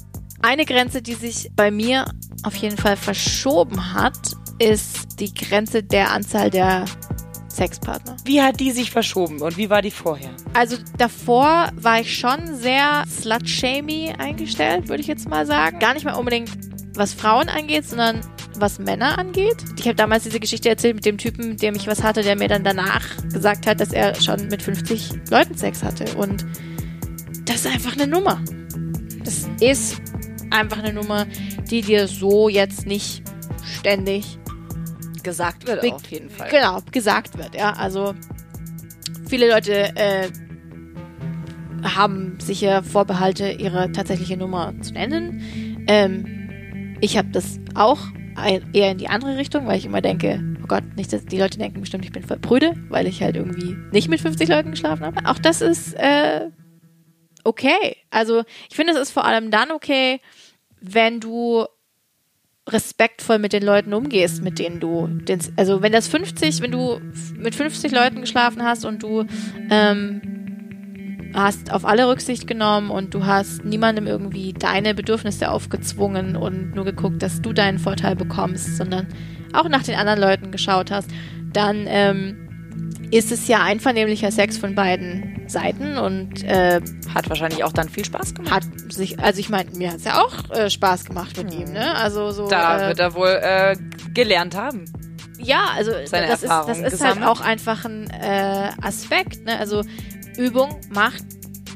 Eine 0.46 0.66
Grenze, 0.66 1.00
die 1.00 1.14
sich 1.14 1.50
bei 1.56 1.70
mir 1.70 2.04
auf 2.42 2.54
jeden 2.56 2.76
Fall 2.76 2.98
verschoben 2.98 3.94
hat, 3.94 4.32
ist 4.58 5.18
die 5.18 5.32
Grenze 5.32 5.82
der 5.82 6.10
Anzahl 6.10 6.50
der 6.50 6.84
Sexpartner. 7.48 8.18
Wie 8.26 8.42
hat 8.42 8.60
die 8.60 8.70
sich 8.70 8.90
verschoben 8.90 9.40
und 9.40 9.56
wie 9.56 9.70
war 9.70 9.80
die 9.80 9.90
vorher? 9.90 10.28
Also 10.52 10.76
davor 10.98 11.70
war 11.76 12.00
ich 12.00 12.18
schon 12.18 12.56
sehr 12.56 13.04
slut-shamey 13.08 14.12
eingestellt, 14.18 14.90
würde 14.90 15.00
ich 15.00 15.06
jetzt 15.06 15.26
mal 15.30 15.46
sagen. 15.46 15.78
Gar 15.78 15.94
nicht 15.94 16.04
mal 16.04 16.12
unbedingt 16.12 16.50
was 16.94 17.14
Frauen 17.14 17.48
angeht, 17.48 17.86
sondern 17.86 18.20
was 18.56 18.78
Männer 18.78 19.18
angeht. 19.18 19.64
Ich 19.78 19.86
habe 19.86 19.94
damals 19.94 20.24
diese 20.24 20.40
Geschichte 20.40 20.68
erzählt 20.68 20.96
mit 20.96 21.06
dem 21.06 21.16
Typen, 21.16 21.48
mit 21.48 21.62
dem 21.62 21.74
ich 21.74 21.86
was 21.86 22.02
hatte, 22.02 22.20
der 22.20 22.36
mir 22.36 22.48
dann 22.48 22.64
danach 22.64 23.02
gesagt 23.32 23.66
hat, 23.66 23.80
dass 23.80 23.94
er 23.94 24.14
schon 24.20 24.48
mit 24.48 24.60
50 24.60 25.08
Leuten 25.30 25.56
Sex 25.56 25.82
hatte. 25.82 26.04
Und 26.18 26.44
das 27.46 27.64
ist 27.64 27.66
einfach 27.66 27.94
eine 27.94 28.06
Nummer. 28.06 28.42
Das 29.24 29.48
ist 29.60 30.02
einfach 30.54 30.78
eine 30.78 30.92
Nummer, 30.92 31.26
die 31.70 31.82
dir 31.82 32.08
so 32.08 32.48
jetzt 32.48 32.86
nicht 32.86 33.22
ständig 33.78 34.38
Gesagt 35.24 35.66
wird 35.66 35.90
auf 35.90 36.06
jeden 36.08 36.28
Fall. 36.28 36.50
Genau, 36.50 36.80
gesagt 36.92 37.38
wird, 37.38 37.54
ja. 37.54 37.72
Also 37.72 38.14
viele 39.26 39.50
Leute 39.50 39.96
äh, 39.96 40.28
haben 41.82 42.38
sicher 42.40 42.82
Vorbehalte, 42.82 43.50
ihre 43.50 43.90
tatsächliche 43.90 44.36
Nummer 44.36 44.74
zu 44.82 44.92
nennen. 44.92 45.84
Ähm, 45.88 46.98
ich 47.00 47.16
habe 47.16 47.30
das 47.30 47.58
auch 47.74 48.00
eher 48.72 48.90
in 48.90 48.98
die 48.98 49.08
andere 49.08 49.38
Richtung, 49.38 49.66
weil 49.66 49.78
ich 49.78 49.86
immer 49.86 50.02
denke, 50.02 50.44
oh 50.62 50.66
Gott, 50.66 50.84
nicht, 50.94 51.10
dass 51.12 51.24
die 51.24 51.38
Leute 51.38 51.58
denken 51.58 51.80
bestimmt, 51.80 52.04
ich 52.04 52.12
bin 52.12 52.22
voll 52.22 52.38
prüde, 52.38 52.74
weil 52.90 53.06
ich 53.06 53.22
halt 53.22 53.36
irgendwie 53.36 53.76
nicht 53.92 54.08
mit 54.10 54.20
50 54.20 54.48
Leuten 54.48 54.72
geschlafen 54.72 55.06
habe. 55.06 55.24
Auch 55.24 55.38
das 55.38 55.62
ist 55.62 55.94
äh, 55.94 56.50
okay. 57.44 57.96
Also 58.10 58.42
ich 58.68 58.76
finde, 58.76 58.92
es 58.92 58.98
ist 58.98 59.10
vor 59.10 59.24
allem 59.24 59.50
dann 59.50 59.70
okay, 59.70 60.20
wenn 60.86 61.20
du 61.20 61.64
respektvoll 62.68 63.38
mit 63.38 63.52
den 63.52 63.62
Leuten 63.62 63.92
umgehst, 63.92 64.42
mit 64.42 64.58
denen 64.58 64.80
du, 64.80 65.08
also 65.56 65.82
wenn 65.82 65.92
das 65.92 66.08
50, 66.08 66.62
wenn 66.62 66.70
du 66.70 67.00
mit 67.36 67.54
50 67.54 67.92
Leuten 67.92 68.20
geschlafen 68.20 68.62
hast 68.62 68.84
und 68.84 69.02
du 69.02 69.24
ähm, 69.70 70.22
hast 71.34 71.72
auf 71.72 71.84
alle 71.84 72.08
Rücksicht 72.08 72.46
genommen 72.46 72.90
und 72.90 73.12
du 73.12 73.26
hast 73.26 73.64
niemandem 73.64 74.06
irgendwie 74.06 74.52
deine 74.52 74.94
Bedürfnisse 74.94 75.50
aufgezwungen 75.50 76.36
und 76.36 76.74
nur 76.74 76.84
geguckt, 76.84 77.22
dass 77.22 77.42
du 77.42 77.52
deinen 77.52 77.78
Vorteil 77.78 78.16
bekommst, 78.16 78.76
sondern 78.76 79.08
auch 79.52 79.68
nach 79.68 79.82
den 79.82 79.96
anderen 79.96 80.20
Leuten 80.20 80.50
geschaut 80.50 80.90
hast, 80.90 81.10
dann 81.52 81.84
ähm, 81.86 82.43
ist 83.10 83.30
es 83.30 83.46
ja 83.48 83.62
einvernehmlicher 83.62 84.30
Sex 84.30 84.56
von 84.58 84.74
beiden 84.74 85.44
Seiten 85.46 85.98
und 85.98 86.42
äh, 86.44 86.80
Hat 87.14 87.28
wahrscheinlich 87.28 87.62
auch 87.64 87.72
dann 87.72 87.88
viel 87.88 88.04
Spaß 88.04 88.34
gemacht. 88.34 88.52
hat 88.52 88.64
sich, 88.92 89.18
also 89.18 89.38
ich 89.38 89.48
meine, 89.48 89.70
mir 89.72 89.90
hat 89.90 89.98
es 89.98 90.04
ja 90.04 90.20
auch 90.20 90.50
äh, 90.50 90.70
Spaß 90.70 91.04
gemacht 91.04 91.36
mit 91.36 91.52
ihm, 91.52 91.72
ne? 91.72 91.94
Also 91.96 92.30
so. 92.30 92.48
Da 92.48 92.84
äh, 92.84 92.88
wird 92.88 92.98
er 92.98 93.14
wohl 93.14 93.38
äh, 93.40 93.76
gelernt 94.14 94.56
haben. 94.56 94.84
Ja, 95.38 95.66
also 95.76 95.92
seine 96.06 96.28
das 96.28 96.42
ist, 96.42 96.50
das 96.50 96.78
ist 96.78 97.04
halt 97.04 97.22
auch 97.22 97.40
einfach 97.40 97.84
ein 97.84 98.08
äh, 98.10 98.70
Aspekt. 98.80 99.44
Ne? 99.44 99.58
Also 99.58 99.82
Übung 100.36 100.80
macht 100.90 101.22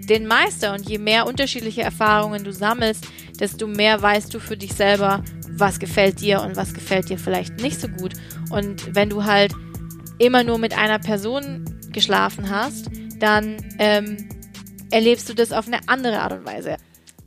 den 0.09 0.27
Meister 0.27 0.73
und 0.73 0.89
je 0.89 0.99
mehr 0.99 1.27
unterschiedliche 1.27 1.83
Erfahrungen 1.83 2.45
du 2.45 2.53
sammelst, 2.53 3.07
desto 3.39 3.67
mehr 3.67 4.01
weißt 4.01 4.33
du 4.33 4.41
für 4.41 4.57
dich 4.57 4.73
selber, 4.73 5.23
was 5.51 5.79
gefällt 5.79 6.21
dir 6.21 6.41
und 6.41 6.57
was 6.57 6.73
gefällt 6.73 7.11
dir 7.11 7.19
vielleicht 7.19 7.61
nicht 7.61 7.81
so 7.81 7.89
gut. 7.89 8.15
Und 8.51 8.95
wenn 8.95 9.11
du 9.11 9.25
halt 9.25 9.53
immer 10.19 10.45
nur 10.45 10.59
mit 10.59 10.77
einer 10.77 10.99
Person 10.99 11.65
geschlafen 11.93 12.51
hast, 12.51 12.91
dann 13.19 13.57
ähm, 13.79 14.29
erlebst 14.91 15.29
du 15.29 15.35
das 15.35 15.53
auf 15.53 15.67
eine 15.67 15.81
andere 15.87 16.21
Art 16.21 16.33
und 16.33 16.45
Weise. 16.45 16.77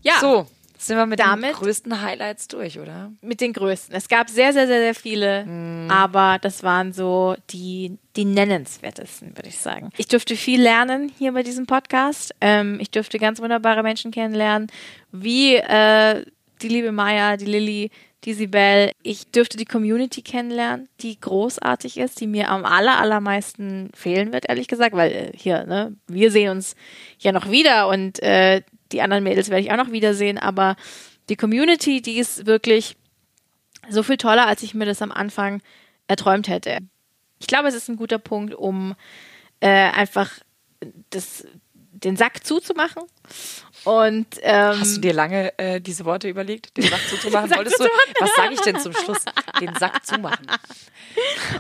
Ja, 0.01 0.13
So, 0.19 0.47
sind 0.77 0.97
wir 0.97 1.05
mit 1.05 1.19
Damit- 1.19 1.51
den 1.51 1.55
größten 1.57 2.01
Highlights 2.01 2.47
durch, 2.47 2.79
oder? 2.79 3.11
mit 3.21 3.39
den 3.41 3.53
größten. 3.53 3.93
Es 3.95 4.07
gab 4.09 4.29
sehr, 4.29 4.51
sehr, 4.53 4.65
sehr, 4.67 4.79
sehr 4.79 4.95
viele, 4.95 5.45
aber 5.89 6.39
das 6.41 6.63
waren 6.63 6.91
so 6.91 7.35
die, 7.51 7.97
die 8.15 8.25
nennenswertesten, 8.25 9.37
würde 9.37 9.49
ich 9.49 9.59
sagen. 9.59 9.89
Ich 9.97 10.07
durfte 10.07 10.35
viel 10.35 10.61
lernen 10.61 11.11
hier 11.17 11.33
bei 11.33 11.43
diesem 11.43 11.65
Podcast. 11.67 12.33
Ähm, 12.41 12.79
ich 12.79 12.89
durfte 12.89 13.19
ganz 13.19 13.39
wunderbare 13.39 13.83
Menschen 13.83 14.09
kennenlernen, 14.11 14.67
wie 15.11 15.55
äh, 15.55 16.25
die 16.63 16.67
liebe 16.67 16.91
Maya, 16.91 17.37
die 17.37 17.45
Lilly, 17.45 17.91
die 18.23 18.33
Sibel. 18.33 18.91
Ich 19.03 19.31
dürfte 19.31 19.57
die 19.57 19.65
Community 19.65 20.21
kennenlernen, 20.21 20.87
die 20.99 21.19
großartig 21.19 21.97
ist, 21.97 22.19
die 22.19 22.27
mir 22.27 22.49
am 22.49 22.65
aller, 22.65 22.99
allermeisten 22.99 23.89
fehlen 23.93 24.31
wird, 24.31 24.47
ehrlich 24.47 24.67
gesagt, 24.67 24.95
weil 24.95 25.11
äh, 25.11 25.31
hier, 25.35 25.65
ne, 25.65 25.95
wir 26.07 26.31
sehen 26.31 26.51
uns 26.51 26.75
ja 27.19 27.31
noch 27.31 27.49
wieder 27.49 27.87
und 27.87 28.21
äh, 28.21 28.61
die 28.91 29.01
anderen 29.01 29.23
Mädels 29.23 29.49
werde 29.49 29.63
ich 29.63 29.71
auch 29.71 29.77
noch 29.77 29.91
wiedersehen, 29.91 30.37
aber 30.37 30.75
die 31.29 31.35
Community, 31.35 32.01
die 32.01 32.17
ist 32.17 32.45
wirklich 32.45 32.95
so 33.89 34.03
viel 34.03 34.17
toller, 34.17 34.47
als 34.47 34.63
ich 34.63 34.73
mir 34.73 34.85
das 34.85 35.01
am 35.01 35.11
Anfang 35.11 35.61
erträumt 36.07 36.47
hätte. 36.47 36.79
Ich 37.39 37.47
glaube, 37.47 37.67
es 37.67 37.75
ist 37.75 37.89
ein 37.89 37.95
guter 37.95 38.19
Punkt, 38.19 38.53
um 38.53 38.95
äh, 39.61 39.67
einfach 39.67 40.31
das, 41.09 41.47
den 41.91 42.17
Sack 42.17 42.45
zuzumachen. 42.45 43.03
Und 43.83 44.27
ähm, 44.41 44.79
Hast 44.79 44.97
du 44.97 45.01
dir 45.01 45.13
lange 45.13 45.57
äh, 45.57 45.81
diese 45.81 46.05
Worte 46.05 46.29
überlegt, 46.29 46.77
den 46.77 46.83
Sack 46.83 47.01
zuzumachen? 47.09 47.49
Sack 47.49 47.57
Wolltest 47.57 47.79
du, 47.79 47.87
was 48.19 48.35
sage 48.35 48.53
ich 48.53 48.61
denn 48.61 48.79
zum 48.79 48.93
Schluss? 48.93 49.25
Den 49.59 49.73
Sack 49.75 50.05
zumachen. 50.05 50.45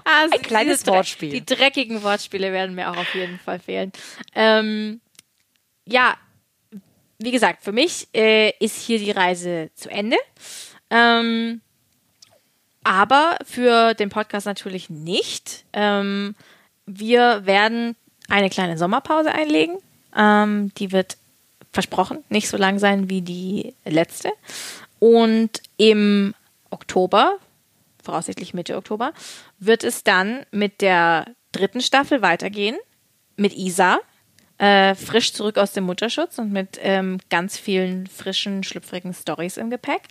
Also 0.03 0.35
Ein 0.35 0.41
kleines 0.41 0.85
Wortspiel. 0.85 1.31
Die 1.31 1.45
dreckigen 1.45 2.03
Wortspiele 2.03 2.51
werden 2.51 2.75
mir 2.75 2.91
auch 2.91 2.97
auf 2.97 3.13
jeden 3.15 3.39
Fall 3.39 3.59
fehlen. 3.59 3.91
Ähm, 4.35 5.01
ja, 5.85 6.15
wie 7.17 7.31
gesagt, 7.31 7.63
für 7.63 7.71
mich 7.71 8.07
äh, 8.13 8.51
ist 8.59 8.81
hier 8.81 8.99
die 8.99 9.11
Reise 9.11 9.71
zu 9.75 9.89
Ende. 9.89 10.17
Ähm, 10.89 11.61
aber 12.83 13.37
für 13.45 13.93
den 13.93 14.09
Podcast 14.09 14.45
natürlich 14.45 14.89
nicht. 14.89 15.65
Ähm, 15.73 16.35
wir 16.85 17.45
werden 17.45 17.95
eine 18.27 18.49
kleine 18.49 18.77
Sommerpause 18.77 19.31
einlegen. 19.31 19.77
Ähm, 20.15 20.73
die 20.75 20.91
wird 20.91 21.17
versprochen 21.71 22.23
nicht 22.29 22.49
so 22.49 22.57
lang 22.57 22.79
sein 22.79 23.09
wie 23.09 23.21
die 23.21 23.73
letzte. 23.85 24.31
Und 24.99 25.61
im 25.77 26.33
Oktober, 26.69 27.37
voraussichtlich 28.03 28.53
Mitte 28.53 28.75
Oktober, 28.75 29.13
wird 29.59 29.83
es 29.83 30.03
dann 30.03 30.45
mit 30.51 30.81
der 30.81 31.25
dritten 31.51 31.81
Staffel 31.81 32.21
weitergehen. 32.21 32.77
Mit 33.37 33.55
Isa, 33.55 33.99
äh, 34.57 34.93
frisch 34.95 35.33
zurück 35.33 35.57
aus 35.57 35.73
dem 35.73 35.85
Mutterschutz 35.85 36.37
und 36.37 36.51
mit 36.51 36.79
ähm, 36.81 37.19
ganz 37.29 37.57
vielen 37.57 38.07
frischen, 38.07 38.63
schlüpfrigen 38.63 39.13
Stories 39.13 39.57
im 39.57 39.69
Gepäck. 39.69 40.03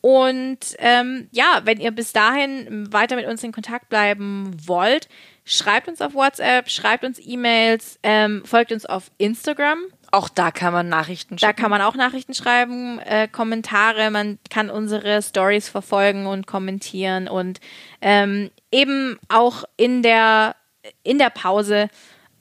Und 0.00 0.76
ähm, 0.78 1.28
ja, 1.32 1.62
wenn 1.64 1.80
ihr 1.80 1.90
bis 1.90 2.12
dahin 2.12 2.92
weiter 2.92 3.16
mit 3.16 3.26
uns 3.26 3.42
in 3.42 3.52
Kontakt 3.52 3.88
bleiben 3.88 4.54
wollt, 4.66 5.08
schreibt 5.48 5.88
uns 5.88 6.00
auf 6.00 6.14
WhatsApp, 6.14 6.70
schreibt 6.70 7.04
uns 7.04 7.18
E-Mails, 7.24 7.98
ähm, 8.02 8.42
folgt 8.44 8.70
uns 8.70 8.86
auf 8.86 9.10
Instagram. 9.18 9.78
Auch 10.10 10.28
da 10.28 10.50
kann 10.50 10.72
man 10.72 10.88
Nachrichten 10.88 11.36
Da 11.36 11.48
schicken. 11.48 11.60
kann 11.60 11.70
man 11.70 11.82
auch 11.82 11.94
Nachrichten 11.94 12.34
schreiben, 12.34 12.98
äh, 13.00 13.28
Kommentare, 13.28 14.10
man 14.10 14.38
kann 14.48 14.70
unsere 14.70 15.20
Stories 15.22 15.68
verfolgen 15.68 16.26
und 16.26 16.46
kommentieren 16.46 17.28
und 17.28 17.60
ähm, 18.00 18.50
eben 18.70 19.18
auch 19.28 19.64
in 19.76 20.02
der, 20.02 20.54
in 21.02 21.18
der 21.18 21.30
Pause 21.30 21.88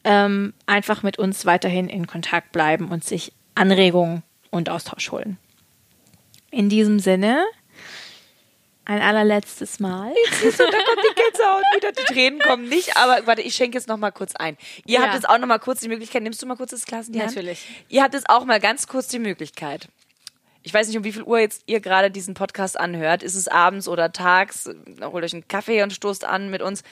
ähm, 0.03 0.53
einfach 0.65 1.03
mit 1.03 1.19
uns 1.19 1.45
weiterhin 1.45 1.89
in 1.89 2.07
Kontakt 2.07 2.51
bleiben 2.51 2.89
und 2.89 3.03
sich 3.03 3.33
Anregungen 3.55 4.23
und 4.51 4.69
Austausch 4.69 5.11
holen. 5.11 5.37
In 6.51 6.69
diesem 6.69 6.99
Sinne, 6.99 7.43
ein 8.87 9.01
allerletztes 9.01 9.79
Mal. 9.79 10.13
da 10.13 10.47
kommt 10.63 11.03
die 11.03 11.15
Gänsehaut 11.15 11.63
wieder, 11.75 11.91
die 11.91 12.03
Tränen 12.13 12.39
kommen 12.39 12.69
nicht, 12.69 12.95
aber 12.95 13.27
warte, 13.27 13.41
ich 13.41 13.53
schenke 13.53 13.77
jetzt 13.77 13.87
noch 13.87 13.97
mal 13.97 14.11
kurz 14.11 14.35
ein. 14.35 14.57
Ihr 14.85 14.99
Ja. 14.99 15.03
habt 15.05 15.13
jetzt 15.13 15.27
auch 15.27 15.37
noch 15.37 15.47
mal 15.47 15.59
kurz 15.59 15.81
die 15.81 15.89
Möglichkeit, 15.89 16.23
nimmst 16.23 16.41
du 16.41 16.45
mal 16.45 16.55
kurz 16.55 16.71
das 16.71 16.85
Glas 16.85 17.07
in 17.07 17.13
die 17.13 17.19
Hand? 17.21 17.35
Natürlich. 17.35 17.65
Ihr 17.89 18.01
habt 18.01 18.13
jetzt 18.13 18.29
auch 18.29 18.45
mal 18.45 18.59
ganz 18.61 18.87
kurz 18.87 19.07
die 19.09 19.19
Möglichkeit. 19.19 19.89
Ich 20.63 20.73
weiß 20.73 20.87
nicht, 20.87 20.97
um 20.97 21.03
wie 21.03 21.11
viel 21.11 21.23
Uhr 21.23 21.39
jetzt 21.39 21.63
ihr 21.65 21.79
gerade 21.81 22.11
diesen 22.11 22.33
Podcast 22.33 22.79
anhört. 22.79 23.23
Ist 23.23 23.35
es 23.35 23.47
abends 23.47 23.87
oder 23.87 24.11
tags? 24.11 24.69
Holt 25.01 25.23
euch 25.23 25.33
einen 25.33 25.47
Kaffee 25.47 25.81
und 25.83 25.91
stoßt 25.93 26.25
an 26.25 26.49
mit 26.49 26.61
uns. 26.61 26.83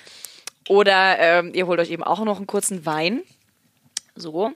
Oder 0.67 1.19
ähm, 1.19 1.51
ihr 1.53 1.65
holt 1.67 1.79
euch 1.79 1.91
eben 1.91 2.03
auch 2.03 2.23
noch 2.23 2.37
einen 2.37 2.47
kurzen 2.47 2.85
Wein. 2.85 3.21
So. 4.15 4.51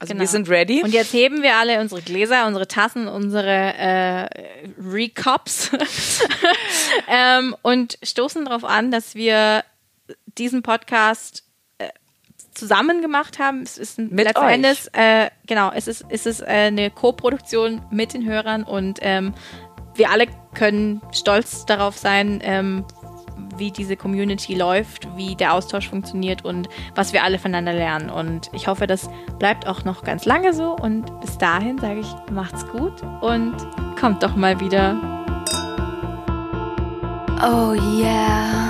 Also 0.00 0.18
wir 0.18 0.26
sind 0.26 0.48
ready. 0.48 0.82
Und 0.82 0.94
jetzt 0.94 1.12
heben 1.12 1.42
wir 1.42 1.56
alle 1.56 1.78
unsere 1.78 2.00
Gläser, 2.00 2.46
unsere 2.46 2.66
Tassen, 2.66 3.06
unsere 3.06 3.74
äh, 3.74 4.28
Recups 4.82 5.70
ähm, 7.08 7.54
und 7.60 7.98
stoßen 8.02 8.46
darauf 8.46 8.64
an, 8.64 8.90
dass 8.90 9.14
wir 9.14 9.62
diesen 10.38 10.62
Podcast 10.62 11.44
äh, 11.76 11.90
zusammen 12.54 13.02
gemacht 13.02 13.38
haben. 13.38 13.60
Es 13.60 13.76
ist 13.76 13.98
ein, 13.98 14.08
Mit 14.08 14.24
letzten 14.24 14.42
euch. 14.42 14.54
Endes, 14.54 14.88
äh, 14.94 15.28
genau, 15.46 15.70
es 15.70 15.86
ist, 15.86 16.06
es 16.08 16.24
ist 16.24 16.40
äh, 16.40 16.46
eine 16.46 16.90
Co-Produktion 16.90 17.82
mit 17.90 18.14
den 18.14 18.24
Hörern 18.24 18.62
und 18.62 19.00
ähm, 19.02 19.34
wir 19.96 20.10
alle 20.10 20.28
können 20.54 21.02
stolz 21.12 21.66
darauf 21.66 21.98
sein, 21.98 22.40
ähm, 22.42 22.86
wie 23.56 23.70
diese 23.70 23.96
Community 23.96 24.54
läuft, 24.54 25.08
wie 25.16 25.34
der 25.36 25.54
Austausch 25.54 25.88
funktioniert 25.88 26.44
und 26.44 26.68
was 26.94 27.12
wir 27.12 27.24
alle 27.24 27.38
voneinander 27.38 27.72
lernen. 27.72 28.10
Und 28.10 28.50
ich 28.52 28.66
hoffe, 28.66 28.86
das 28.86 29.10
bleibt 29.38 29.66
auch 29.66 29.84
noch 29.84 30.04
ganz 30.04 30.24
lange 30.24 30.52
so. 30.52 30.74
Und 30.74 31.20
bis 31.20 31.38
dahin 31.38 31.78
sage 31.78 32.00
ich, 32.00 32.32
macht's 32.32 32.66
gut 32.68 33.02
und 33.20 33.54
kommt 33.98 34.22
doch 34.22 34.36
mal 34.36 34.58
wieder. 34.60 34.96
Oh 37.42 37.72
yeah. 37.72 38.69